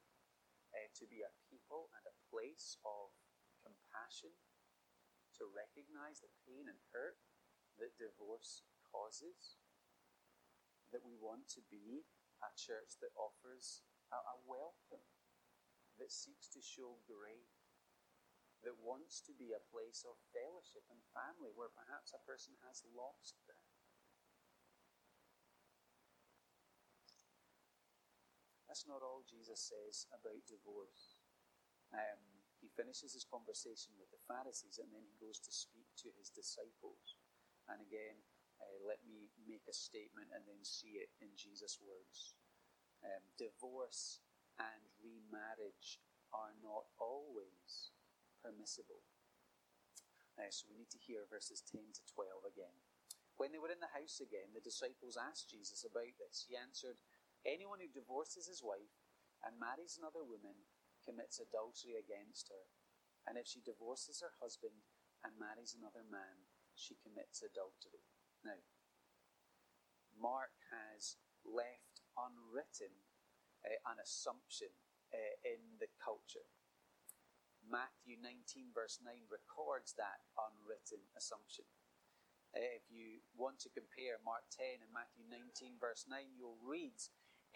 uh, 0.75 0.89
to 0.99 1.05
be 1.07 1.23
a 1.25 1.33
people 1.49 1.89
and 1.97 2.05
a 2.05 2.19
place 2.29 2.77
of 2.85 3.15
compassion, 3.63 4.35
to 5.39 5.47
recognize 5.47 6.21
the 6.21 6.33
pain 6.45 6.67
and 6.67 6.81
hurt 6.91 7.19
that 7.79 7.95
divorce 7.97 8.67
causes, 8.83 9.61
that 10.91 11.05
we 11.05 11.15
want 11.15 11.47
to 11.53 11.63
be 11.71 12.03
a 12.43 12.51
church 12.59 12.99
that 12.99 13.15
offers 13.15 13.87
a, 14.11 14.19
a 14.19 14.37
welcome, 14.45 15.05
that 16.01 16.11
seeks 16.11 16.51
to 16.51 16.63
show 16.63 16.99
grace 17.07 17.69
that 18.67 18.75
wants 18.83 19.23
to 19.23 19.33
be 19.39 19.55
a 19.55 19.69
place 19.71 20.03
of 20.03 20.19
fellowship 20.35 20.83
and 20.91 20.99
family 21.15 21.55
where 21.55 21.71
perhaps 21.71 22.11
a 22.11 22.25
person 22.27 22.59
has 22.67 22.83
lost 22.91 23.39
that. 23.47 23.68
That's 28.79 28.95
not 28.95 29.03
all 29.03 29.27
Jesus 29.27 29.59
says 29.59 30.07
about 30.15 30.39
divorce. 30.47 31.19
Um, 31.91 32.23
he 32.63 32.71
finishes 32.79 33.11
his 33.11 33.27
conversation 33.27 33.91
with 33.99 34.07
the 34.15 34.23
Pharisees 34.23 34.79
and 34.79 34.87
then 34.95 35.03
he 35.03 35.19
goes 35.19 35.43
to 35.43 35.51
speak 35.51 35.91
to 35.99 36.15
his 36.15 36.31
disciples. 36.31 37.19
And 37.67 37.83
again, 37.83 38.23
uh, 38.63 38.79
let 38.87 39.03
me 39.03 39.35
make 39.51 39.67
a 39.67 39.75
statement 39.75 40.31
and 40.31 40.47
then 40.47 40.63
see 40.63 40.95
it 41.03 41.11
in 41.19 41.35
Jesus' 41.35 41.83
words. 41.83 42.39
Um, 43.03 43.27
divorce 43.35 44.23
and 44.63 44.87
remarriage 45.03 45.99
are 46.31 46.55
not 46.63 46.87
always 47.03 47.91
permissible. 48.39 49.03
Uh, 50.39 50.55
so 50.55 50.71
we 50.71 50.79
need 50.79 50.95
to 50.95 51.03
hear 51.03 51.27
verses 51.27 51.67
10 51.67 51.83
to 51.83 52.03
12 52.15 52.47
again. 52.47 52.79
When 53.43 53.51
they 53.51 53.59
were 53.59 53.75
in 53.75 53.83
the 53.83 53.91
house 53.91 54.23
again, 54.23 54.55
the 54.55 54.63
disciples 54.63 55.19
asked 55.19 55.51
Jesus 55.51 55.83
about 55.83 56.15
this. 56.23 56.47
He 56.47 56.55
answered, 56.55 57.03
Anyone 57.47 57.81
who 57.83 57.91
divorces 57.91 58.47
his 58.47 58.63
wife 58.63 58.95
and 59.43 59.59
marries 59.59 59.99
another 59.99 60.25
woman 60.27 60.67
commits 61.05 61.39
adultery 61.39 61.95
against 61.95 62.51
her. 62.51 62.67
And 63.27 63.37
if 63.37 63.47
she 63.47 63.61
divorces 63.61 64.21
her 64.21 64.35
husband 64.41 64.85
and 65.23 65.39
marries 65.39 65.77
another 65.77 66.03
man, 66.05 66.49
she 66.75 66.99
commits 66.99 67.43
adultery. 67.43 68.07
Now, 68.43 68.63
Mark 70.15 70.55
has 70.71 71.19
left 71.47 72.03
unwritten 72.19 73.07
uh, 73.63 73.79
an 73.87 74.03
assumption 74.03 74.75
uh, 75.15 75.35
in 75.47 75.79
the 75.79 75.91
culture. 75.99 76.47
Matthew 77.63 78.17
19, 78.17 78.73
verse 78.73 78.99
9, 79.03 79.29
records 79.29 79.93
that 79.99 80.25
unwritten 80.39 81.05
assumption. 81.13 81.69
Uh, 82.57 82.65
if 82.75 82.89
you 82.89 83.21
want 83.37 83.61
to 83.61 83.75
compare 83.77 84.17
Mark 84.25 84.49
10 84.57 84.81
and 84.81 84.93
Matthew 84.95 85.29
19, 85.29 85.77
verse 85.77 86.09
9, 86.09 86.33
you'll 86.33 86.59
read 86.65 86.97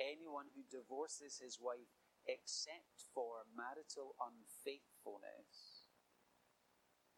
anyone 0.00 0.48
who 0.55 0.64
divorces 0.68 1.40
his 1.40 1.59
wife 1.61 1.90
except 2.28 3.11
for 3.12 3.44
marital 3.52 4.14
unfaithfulness 4.22 5.90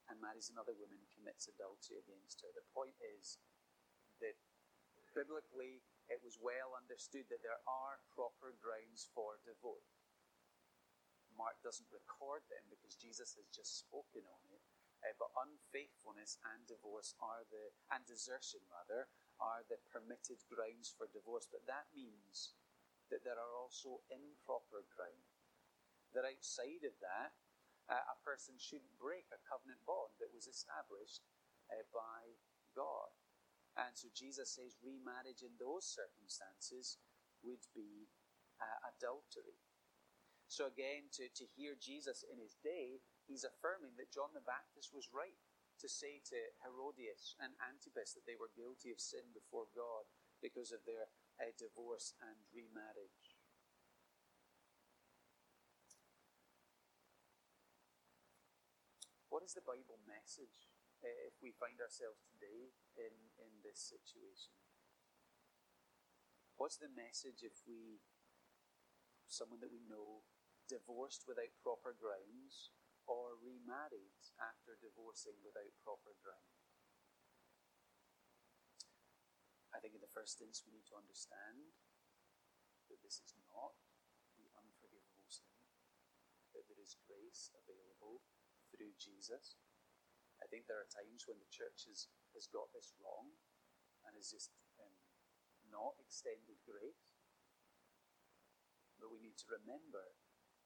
and 0.08 0.20
marries 0.20 0.52
another 0.52 0.76
woman 0.76 1.00
commits 1.12 1.48
adultery 1.48 2.00
against 2.00 2.44
her. 2.44 2.52
The 2.52 2.64
point 2.76 2.96
is 3.00 3.40
that 4.20 4.36
biblically 5.16 5.80
it 6.08 6.20
was 6.20 6.36
well 6.36 6.76
understood 6.76 7.28
that 7.32 7.40
there 7.40 7.60
are 7.64 8.00
proper 8.12 8.52
grounds 8.60 9.08
for 9.16 9.40
divorce. 9.44 10.04
Mark 11.34 11.58
doesn't 11.64 11.88
record 11.90 12.44
them 12.46 12.62
because 12.68 12.94
Jesus 12.94 13.34
has 13.34 13.48
just 13.50 13.80
spoken 13.80 14.22
on 14.28 14.44
it. 14.52 14.62
Uh, 15.04 15.12
but 15.20 15.28
unfaithfulness 15.36 16.40
and 16.54 16.64
divorce 16.64 17.12
are 17.20 17.44
the, 17.52 17.74
and 17.92 18.00
desertion 18.08 18.64
rather, 18.72 19.04
are 19.36 19.60
the 19.68 19.76
permitted 19.92 20.40
grounds 20.48 20.88
for 20.88 21.10
divorce. 21.12 21.44
But 21.44 21.68
that 21.68 21.90
means 21.92 22.56
that 23.10 23.24
there 23.24 23.38
are 23.38 23.54
also 23.56 24.00
improper 24.08 24.84
grounds. 24.92 25.48
That 26.12 26.24
outside 26.24 26.86
of 26.86 26.96
that, 27.02 27.34
uh, 27.90 28.00
a 28.00 28.16
person 28.24 28.56
shouldn't 28.56 28.96
break 28.96 29.28
a 29.28 29.42
covenant 29.44 29.84
bond 29.84 30.16
that 30.20 30.32
was 30.32 30.48
established 30.48 31.20
uh, 31.68 31.84
by 31.92 32.40
God. 32.72 33.12
And 33.76 33.92
so 33.92 34.08
Jesus 34.14 34.54
says 34.54 34.78
remarriage 34.80 35.42
in 35.42 35.58
those 35.58 35.84
circumstances 35.84 37.02
would 37.42 37.66
be 37.74 38.08
uh, 38.62 38.78
adultery. 38.94 39.58
So 40.46 40.70
again, 40.70 41.10
to, 41.18 41.26
to 41.26 41.44
hear 41.58 41.74
Jesus 41.74 42.22
in 42.22 42.38
his 42.38 42.54
day, 42.62 43.02
he's 43.26 43.42
affirming 43.42 43.98
that 43.98 44.14
John 44.14 44.30
the 44.32 44.44
Baptist 44.44 44.94
was 44.94 45.10
right 45.10 45.36
to 45.82 45.88
say 45.90 46.22
to 46.30 46.38
Herodias 46.62 47.34
and 47.42 47.58
Antipas 47.58 48.14
that 48.14 48.24
they 48.24 48.38
were 48.38 48.54
guilty 48.54 48.94
of 48.94 49.02
sin 49.02 49.34
before 49.34 49.66
God 49.74 50.06
because 50.38 50.70
of 50.70 50.86
their 50.86 51.10
uh, 51.40 51.50
divorce 51.58 52.14
and 52.20 52.36
remarriage. 52.54 53.36
What 59.28 59.42
is 59.42 59.52
the 59.52 59.60
Bible 59.60 60.00
message 60.08 60.70
uh, 61.04 61.08
if 61.28 61.34
we 61.42 61.52
find 61.52 61.76
ourselves 61.80 62.24
today 62.24 62.72
in, 62.96 63.12
in 63.36 63.52
this 63.62 63.76
situation? 63.84 64.54
What's 66.56 66.78
the 66.78 66.88
message 66.88 67.42
if 67.44 67.62
we, 67.66 68.00
someone 69.28 69.60
that 69.60 69.70
we 69.70 69.84
know, 69.84 70.24
divorced 70.68 71.24
without 71.28 71.52
proper 71.62 71.92
grounds, 71.92 72.70
or 73.06 73.36
remarried 73.36 74.16
after 74.40 74.78
divorcing 74.80 75.36
without 75.44 75.76
proper 75.84 76.16
grounds. 76.24 76.63
I 79.74 79.82
think 79.82 79.98
in 79.98 80.04
the 80.06 80.14
first 80.14 80.38
instance 80.38 80.62
we 80.62 80.70
need 80.70 80.86
to 80.86 80.96
understand 80.96 81.74
that 82.86 83.02
this 83.02 83.18
is 83.18 83.34
not 83.50 83.74
the 84.38 84.46
unforgivable 84.54 85.26
sin, 85.26 85.50
that 86.54 86.62
there 86.70 86.78
is 86.78 86.94
grace 87.10 87.50
available 87.58 88.22
through 88.70 88.94
Jesus. 88.94 89.58
I 90.38 90.46
think 90.46 90.70
there 90.70 90.78
are 90.78 90.86
times 90.86 91.26
when 91.26 91.42
the 91.42 91.50
church 91.50 91.90
has, 91.90 92.06
has 92.38 92.46
got 92.46 92.70
this 92.70 92.94
wrong 93.02 93.34
and 94.06 94.14
has 94.14 94.30
just 94.30 94.54
um, 94.78 94.94
not 95.66 95.98
extended 95.98 96.62
grace. 96.62 97.18
But 99.02 99.10
we 99.10 99.18
need 99.18 99.34
to 99.42 99.58
remember 99.58 100.14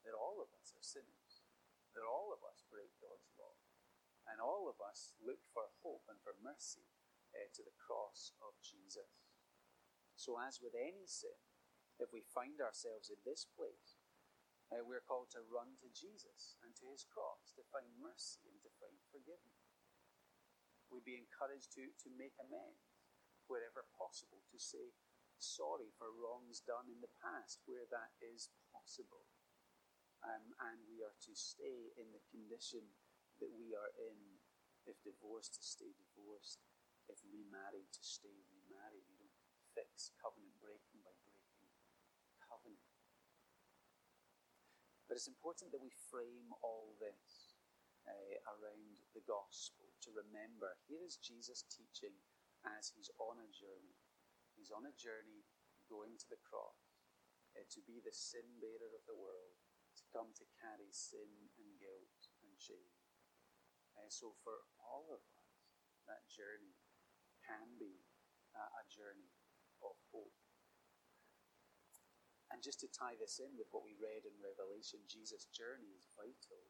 that 0.05 0.13
all 0.13 0.45
of 0.45 0.53
us 0.53 0.77
are 0.77 0.85
sinners, 0.85 1.49
that 1.97 2.05
all 2.05 2.29
of 2.37 2.45
us 2.45 2.61
break 2.69 2.93
God's 3.01 3.33
law, 3.41 3.57
and 4.29 4.37
all 4.37 4.69
of 4.69 4.77
us 4.85 5.17
look 5.17 5.41
for 5.49 5.73
hope 5.81 6.05
and 6.13 6.21
for 6.21 6.37
mercy 6.45 6.85
uh, 7.35 7.49
to 7.55 7.63
the 7.65 7.77
cross 7.77 8.33
of 8.41 8.57
Jesus. 8.61 9.25
So, 10.17 10.37
as 10.39 10.59
with 10.59 10.75
any 10.75 11.07
sin, 11.07 11.35
if 11.99 12.11
we 12.11 12.23
find 12.23 12.59
ourselves 12.59 13.11
in 13.11 13.21
this 13.23 13.47
place, 13.47 13.99
uh, 14.69 14.85
we're 14.85 15.05
called 15.05 15.33
to 15.33 15.47
run 15.49 15.79
to 15.81 15.89
Jesus 15.91 16.59
and 16.61 16.77
to 16.77 16.93
his 16.93 17.07
cross 17.09 17.57
to 17.57 17.65
find 17.73 17.89
mercy 17.97 18.45
and 18.51 18.61
to 18.61 18.71
find 18.77 18.99
forgiveness. 19.09 19.65
We'd 20.93 21.09
be 21.09 21.21
encouraged 21.21 21.73
to, 21.77 21.89
to 21.89 22.09
make 22.13 22.37
amends 22.37 23.01
wherever 23.49 23.85
possible, 23.97 24.45
to 24.53 24.59
say 24.61 24.93
sorry 25.39 25.95
for 25.95 26.11
wrongs 26.11 26.61
done 26.61 26.91
in 26.91 26.99
the 27.01 27.15
past 27.23 27.63
where 27.65 27.87
that 27.89 28.11
is 28.19 28.51
possible 28.75 29.23
um, 30.25 30.51
and 30.71 30.79
we 30.91 31.03
are 31.03 31.15
to 31.15 31.33
stay 31.35 31.95
in 31.95 32.11
the 32.11 32.23
condition 32.31 32.83
that 33.39 33.51
we 33.55 33.75
are 33.75 33.93
in. 33.99 34.19
If 34.89 34.97
divorced, 35.05 35.53
to 35.61 35.63
stay 35.63 35.93
divorced. 36.01 36.65
If 37.09 37.25
remarried, 37.25 37.89
to 37.93 38.03
stay 38.05 38.45
remarried. 38.53 39.09
You 39.09 39.17
don't 39.17 39.41
fix 39.73 40.13
covenant 40.21 40.53
breaking 40.61 41.01
by 41.01 41.13
breaking 41.25 41.73
covenant. 42.45 42.85
But 45.09 45.17
it's 45.17 45.29
important 45.29 45.73
that 45.73 45.81
we 45.81 45.93
frame 46.13 46.53
all 46.61 46.93
this 47.01 47.57
uh, 48.05 48.37
around 48.45 49.01
the 49.17 49.25
gospel 49.25 49.89
to 50.05 50.13
remember 50.13 50.77
here 50.85 51.01
is 51.05 51.21
Jesus 51.21 51.65
teaching 51.69 52.13
as 52.77 52.93
he's 52.93 53.13
on 53.17 53.41
a 53.41 53.49
journey. 53.53 53.97
He's 54.57 54.73
on 54.73 54.85
a 54.85 54.99
journey 55.01 55.49
going 55.89 56.21
to 56.21 56.29
the 56.29 56.41
cross 56.45 57.01
uh, 57.57 57.65
to 57.73 57.81
be 57.89 58.05
the 58.05 58.13
sin 58.13 58.45
bearer 58.61 58.93
of 58.93 59.05
the 59.09 59.17
world, 59.17 59.57
to 59.97 60.05
come 60.13 60.33
to 60.37 60.45
carry 60.61 60.93
sin 60.93 61.49
and 61.57 61.71
guilt 61.81 62.29
and 62.45 62.53
shame. 62.61 62.97
Uh, 63.97 64.13
so, 64.13 64.37
for 64.45 64.69
all 64.79 65.09
of 65.11 65.25
us, 65.41 65.49
that 66.07 66.29
journey 66.29 66.77
can 67.49 67.81
be 67.81 68.05
uh, 68.53 68.81
a 68.81 68.85
journey 68.93 69.33
of 69.81 69.97
hope. 70.13 70.37
And 72.53 72.61
just 72.61 72.81
to 72.85 72.89
tie 72.93 73.17
this 73.17 73.41
in 73.41 73.57
with 73.57 73.73
what 73.73 73.85
we 73.85 73.97
read 73.97 74.29
in 74.29 74.37
Revelation, 74.41 75.01
Jesus' 75.09 75.49
journey 75.49 75.97
is 75.97 76.13
vital 76.13 76.69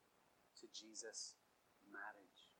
to 0.62 0.66
Jesus' 0.70 1.38
marriage. 1.86 2.50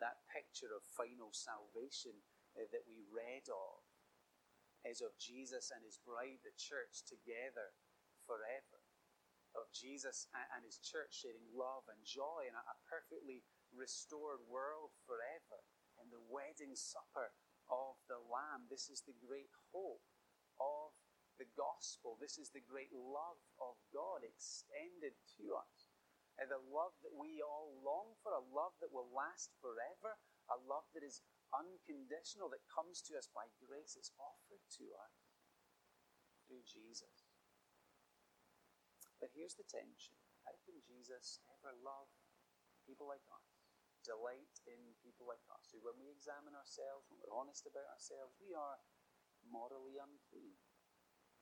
That 0.00 0.24
picture 0.28 0.72
of 0.72 0.84
final 0.84 1.32
salvation 1.32 2.24
uh, 2.56 2.68
that 2.72 2.88
we 2.88 3.04
read 3.08 3.48
of 3.48 3.84
is 4.84 5.00
of 5.00 5.16
Jesus 5.16 5.72
and 5.72 5.80
his 5.80 5.96
bride, 5.96 6.44
the 6.44 6.56
church, 6.60 7.04
together 7.08 7.72
forever. 8.28 8.84
Of 9.54 9.70
Jesus 9.70 10.26
and 10.34 10.66
his 10.66 10.82
church 10.82 11.14
sharing 11.22 11.46
love 11.54 11.86
and 11.86 12.02
joy 12.02 12.50
in 12.50 12.58
a 12.58 12.80
perfectly 12.90 13.46
restored 13.70 14.42
world 14.50 14.90
forever. 15.06 15.62
In 16.02 16.10
the 16.10 16.18
wedding 16.26 16.74
supper 16.74 17.30
of 17.70 17.96
the 18.08 18.20
Lamb. 18.30 18.68
This 18.68 18.88
is 18.88 19.02
the 19.04 19.16
great 19.24 19.50
hope 19.72 20.04
of 20.60 20.92
the 21.38 21.48
gospel. 21.58 22.16
This 22.20 22.38
is 22.38 22.50
the 22.50 22.62
great 22.62 22.92
love 22.94 23.40
of 23.58 23.74
God 23.90 24.22
extended 24.22 25.16
to 25.38 25.44
us. 25.58 25.90
And 26.38 26.50
the 26.50 26.62
love 26.66 26.94
that 27.06 27.14
we 27.14 27.38
all 27.38 27.78
long 27.86 28.18
for, 28.22 28.34
a 28.34 28.42
love 28.42 28.74
that 28.82 28.90
will 28.90 29.06
last 29.14 29.54
forever, 29.62 30.18
a 30.50 30.58
love 30.66 30.86
that 30.94 31.06
is 31.06 31.22
unconditional, 31.54 32.50
that 32.50 32.66
comes 32.66 32.98
to 33.06 33.14
us 33.14 33.30
by 33.30 33.46
grace, 33.62 33.94
it's 33.94 34.10
offered 34.18 34.62
to 34.82 34.84
us 34.98 35.14
through 36.46 36.66
Jesus. 36.66 37.30
But 39.22 39.30
here's 39.30 39.54
the 39.54 39.66
tension 39.66 40.18
how 40.42 40.58
can 40.66 40.76
Jesus 40.84 41.40
ever 41.48 41.72
love 41.80 42.10
people 42.84 43.08
like 43.08 43.24
us? 43.30 43.53
Delight 44.04 44.52
in 44.68 45.00
people 45.00 45.24
like 45.24 45.42
us, 45.48 45.72
who, 45.72 45.80
when 45.80 45.96
we 45.96 46.12
examine 46.12 46.52
ourselves, 46.52 47.08
when 47.08 47.24
we're 47.24 47.32
honest 47.32 47.64
about 47.64 47.88
ourselves, 47.88 48.36
we 48.36 48.52
are 48.52 48.76
morally 49.48 49.96
unclean 49.96 50.60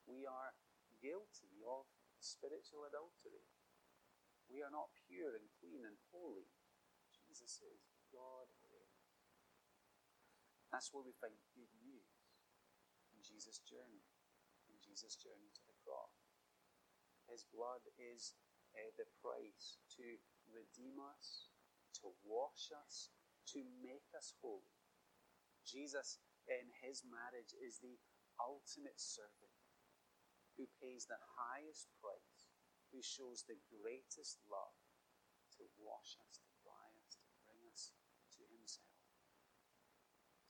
we 0.06 0.26
are 0.26 0.54
guilty 0.98 1.62
of 1.62 1.86
spiritual 2.18 2.86
adultery. 2.86 3.46
We 4.50 4.62
are 4.62 4.70
not 4.70 4.94
pure 5.06 5.38
and 5.38 5.46
clean 5.62 5.86
and 5.86 5.98
holy. 6.10 6.50
Jesus 7.14 7.62
is. 7.62 7.82
God. 8.12 8.52
That's 10.68 10.92
where 10.92 11.04
we 11.04 11.16
find 11.16 11.36
good 11.56 11.72
news 11.80 12.12
in 13.12 13.20
Jesus' 13.24 13.60
journey, 13.64 14.04
in 14.68 14.76
Jesus' 14.80 15.16
journey 15.16 15.48
to 15.52 15.64
the 15.64 15.76
cross. 15.80 16.28
His 17.28 17.44
blood 17.48 17.84
is 17.96 18.36
uh, 18.76 18.92
the 18.96 19.08
price 19.20 19.80
to 19.96 20.20
redeem 20.48 21.00
us, 21.00 21.51
to 22.00 22.14
wash 22.24 22.72
us, 22.72 23.10
to 23.52 23.60
make 23.82 24.08
us 24.16 24.32
holy. 24.40 24.78
Jesus, 25.66 26.18
in 26.48 26.72
his 26.80 27.04
marriage, 27.04 27.52
is 27.58 27.78
the 27.78 27.98
ultimate 28.40 28.98
servant 28.98 29.52
who 30.56 30.68
pays 30.80 31.08
the 31.08 31.20
highest 31.36 31.88
price, 32.00 32.48
who 32.92 33.00
shows 33.00 33.44
the 33.44 33.58
greatest 33.68 34.40
love 34.48 34.76
to 35.56 35.64
wash 35.80 36.16
us, 36.20 36.40
to 36.44 36.52
buy 36.64 36.88
us, 37.04 37.16
to 37.20 37.30
bring 37.44 37.62
us 37.72 37.92
to 38.36 38.42
Himself. 38.48 38.98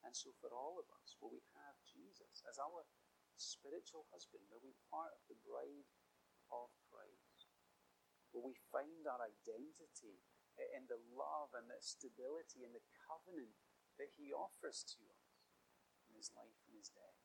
And 0.03 0.15
so, 0.15 0.35
for 0.43 0.51
all 0.51 0.83
of 0.83 0.89
us, 0.99 1.15
will 1.23 1.31
we 1.31 1.43
have 1.55 1.79
Jesus 1.87 2.43
as 2.51 2.59
our 2.59 2.83
spiritual 3.39 4.11
husband? 4.11 4.43
Will 4.51 4.63
we 4.63 4.75
part 4.91 5.15
of 5.15 5.23
the 5.31 5.39
bride 5.47 5.87
of 6.51 6.71
Christ? 6.91 7.47
Will 8.35 8.43
we 8.51 8.59
find 8.75 9.07
our 9.07 9.23
identity 9.23 10.19
in 10.59 10.89
the 10.91 11.01
love 11.15 11.55
and 11.57 11.71
the 11.71 11.81
stability 11.81 12.67
and 12.67 12.75
the 12.75 12.85
covenant 13.09 13.57
that 13.97 14.13
He 14.19 14.35
offers 14.35 14.85
to 14.97 15.01
us 15.09 15.25
in 16.09 16.17
His 16.19 16.33
life 16.35 16.59
and 16.69 16.77
His 16.77 16.91
death? 16.91 17.22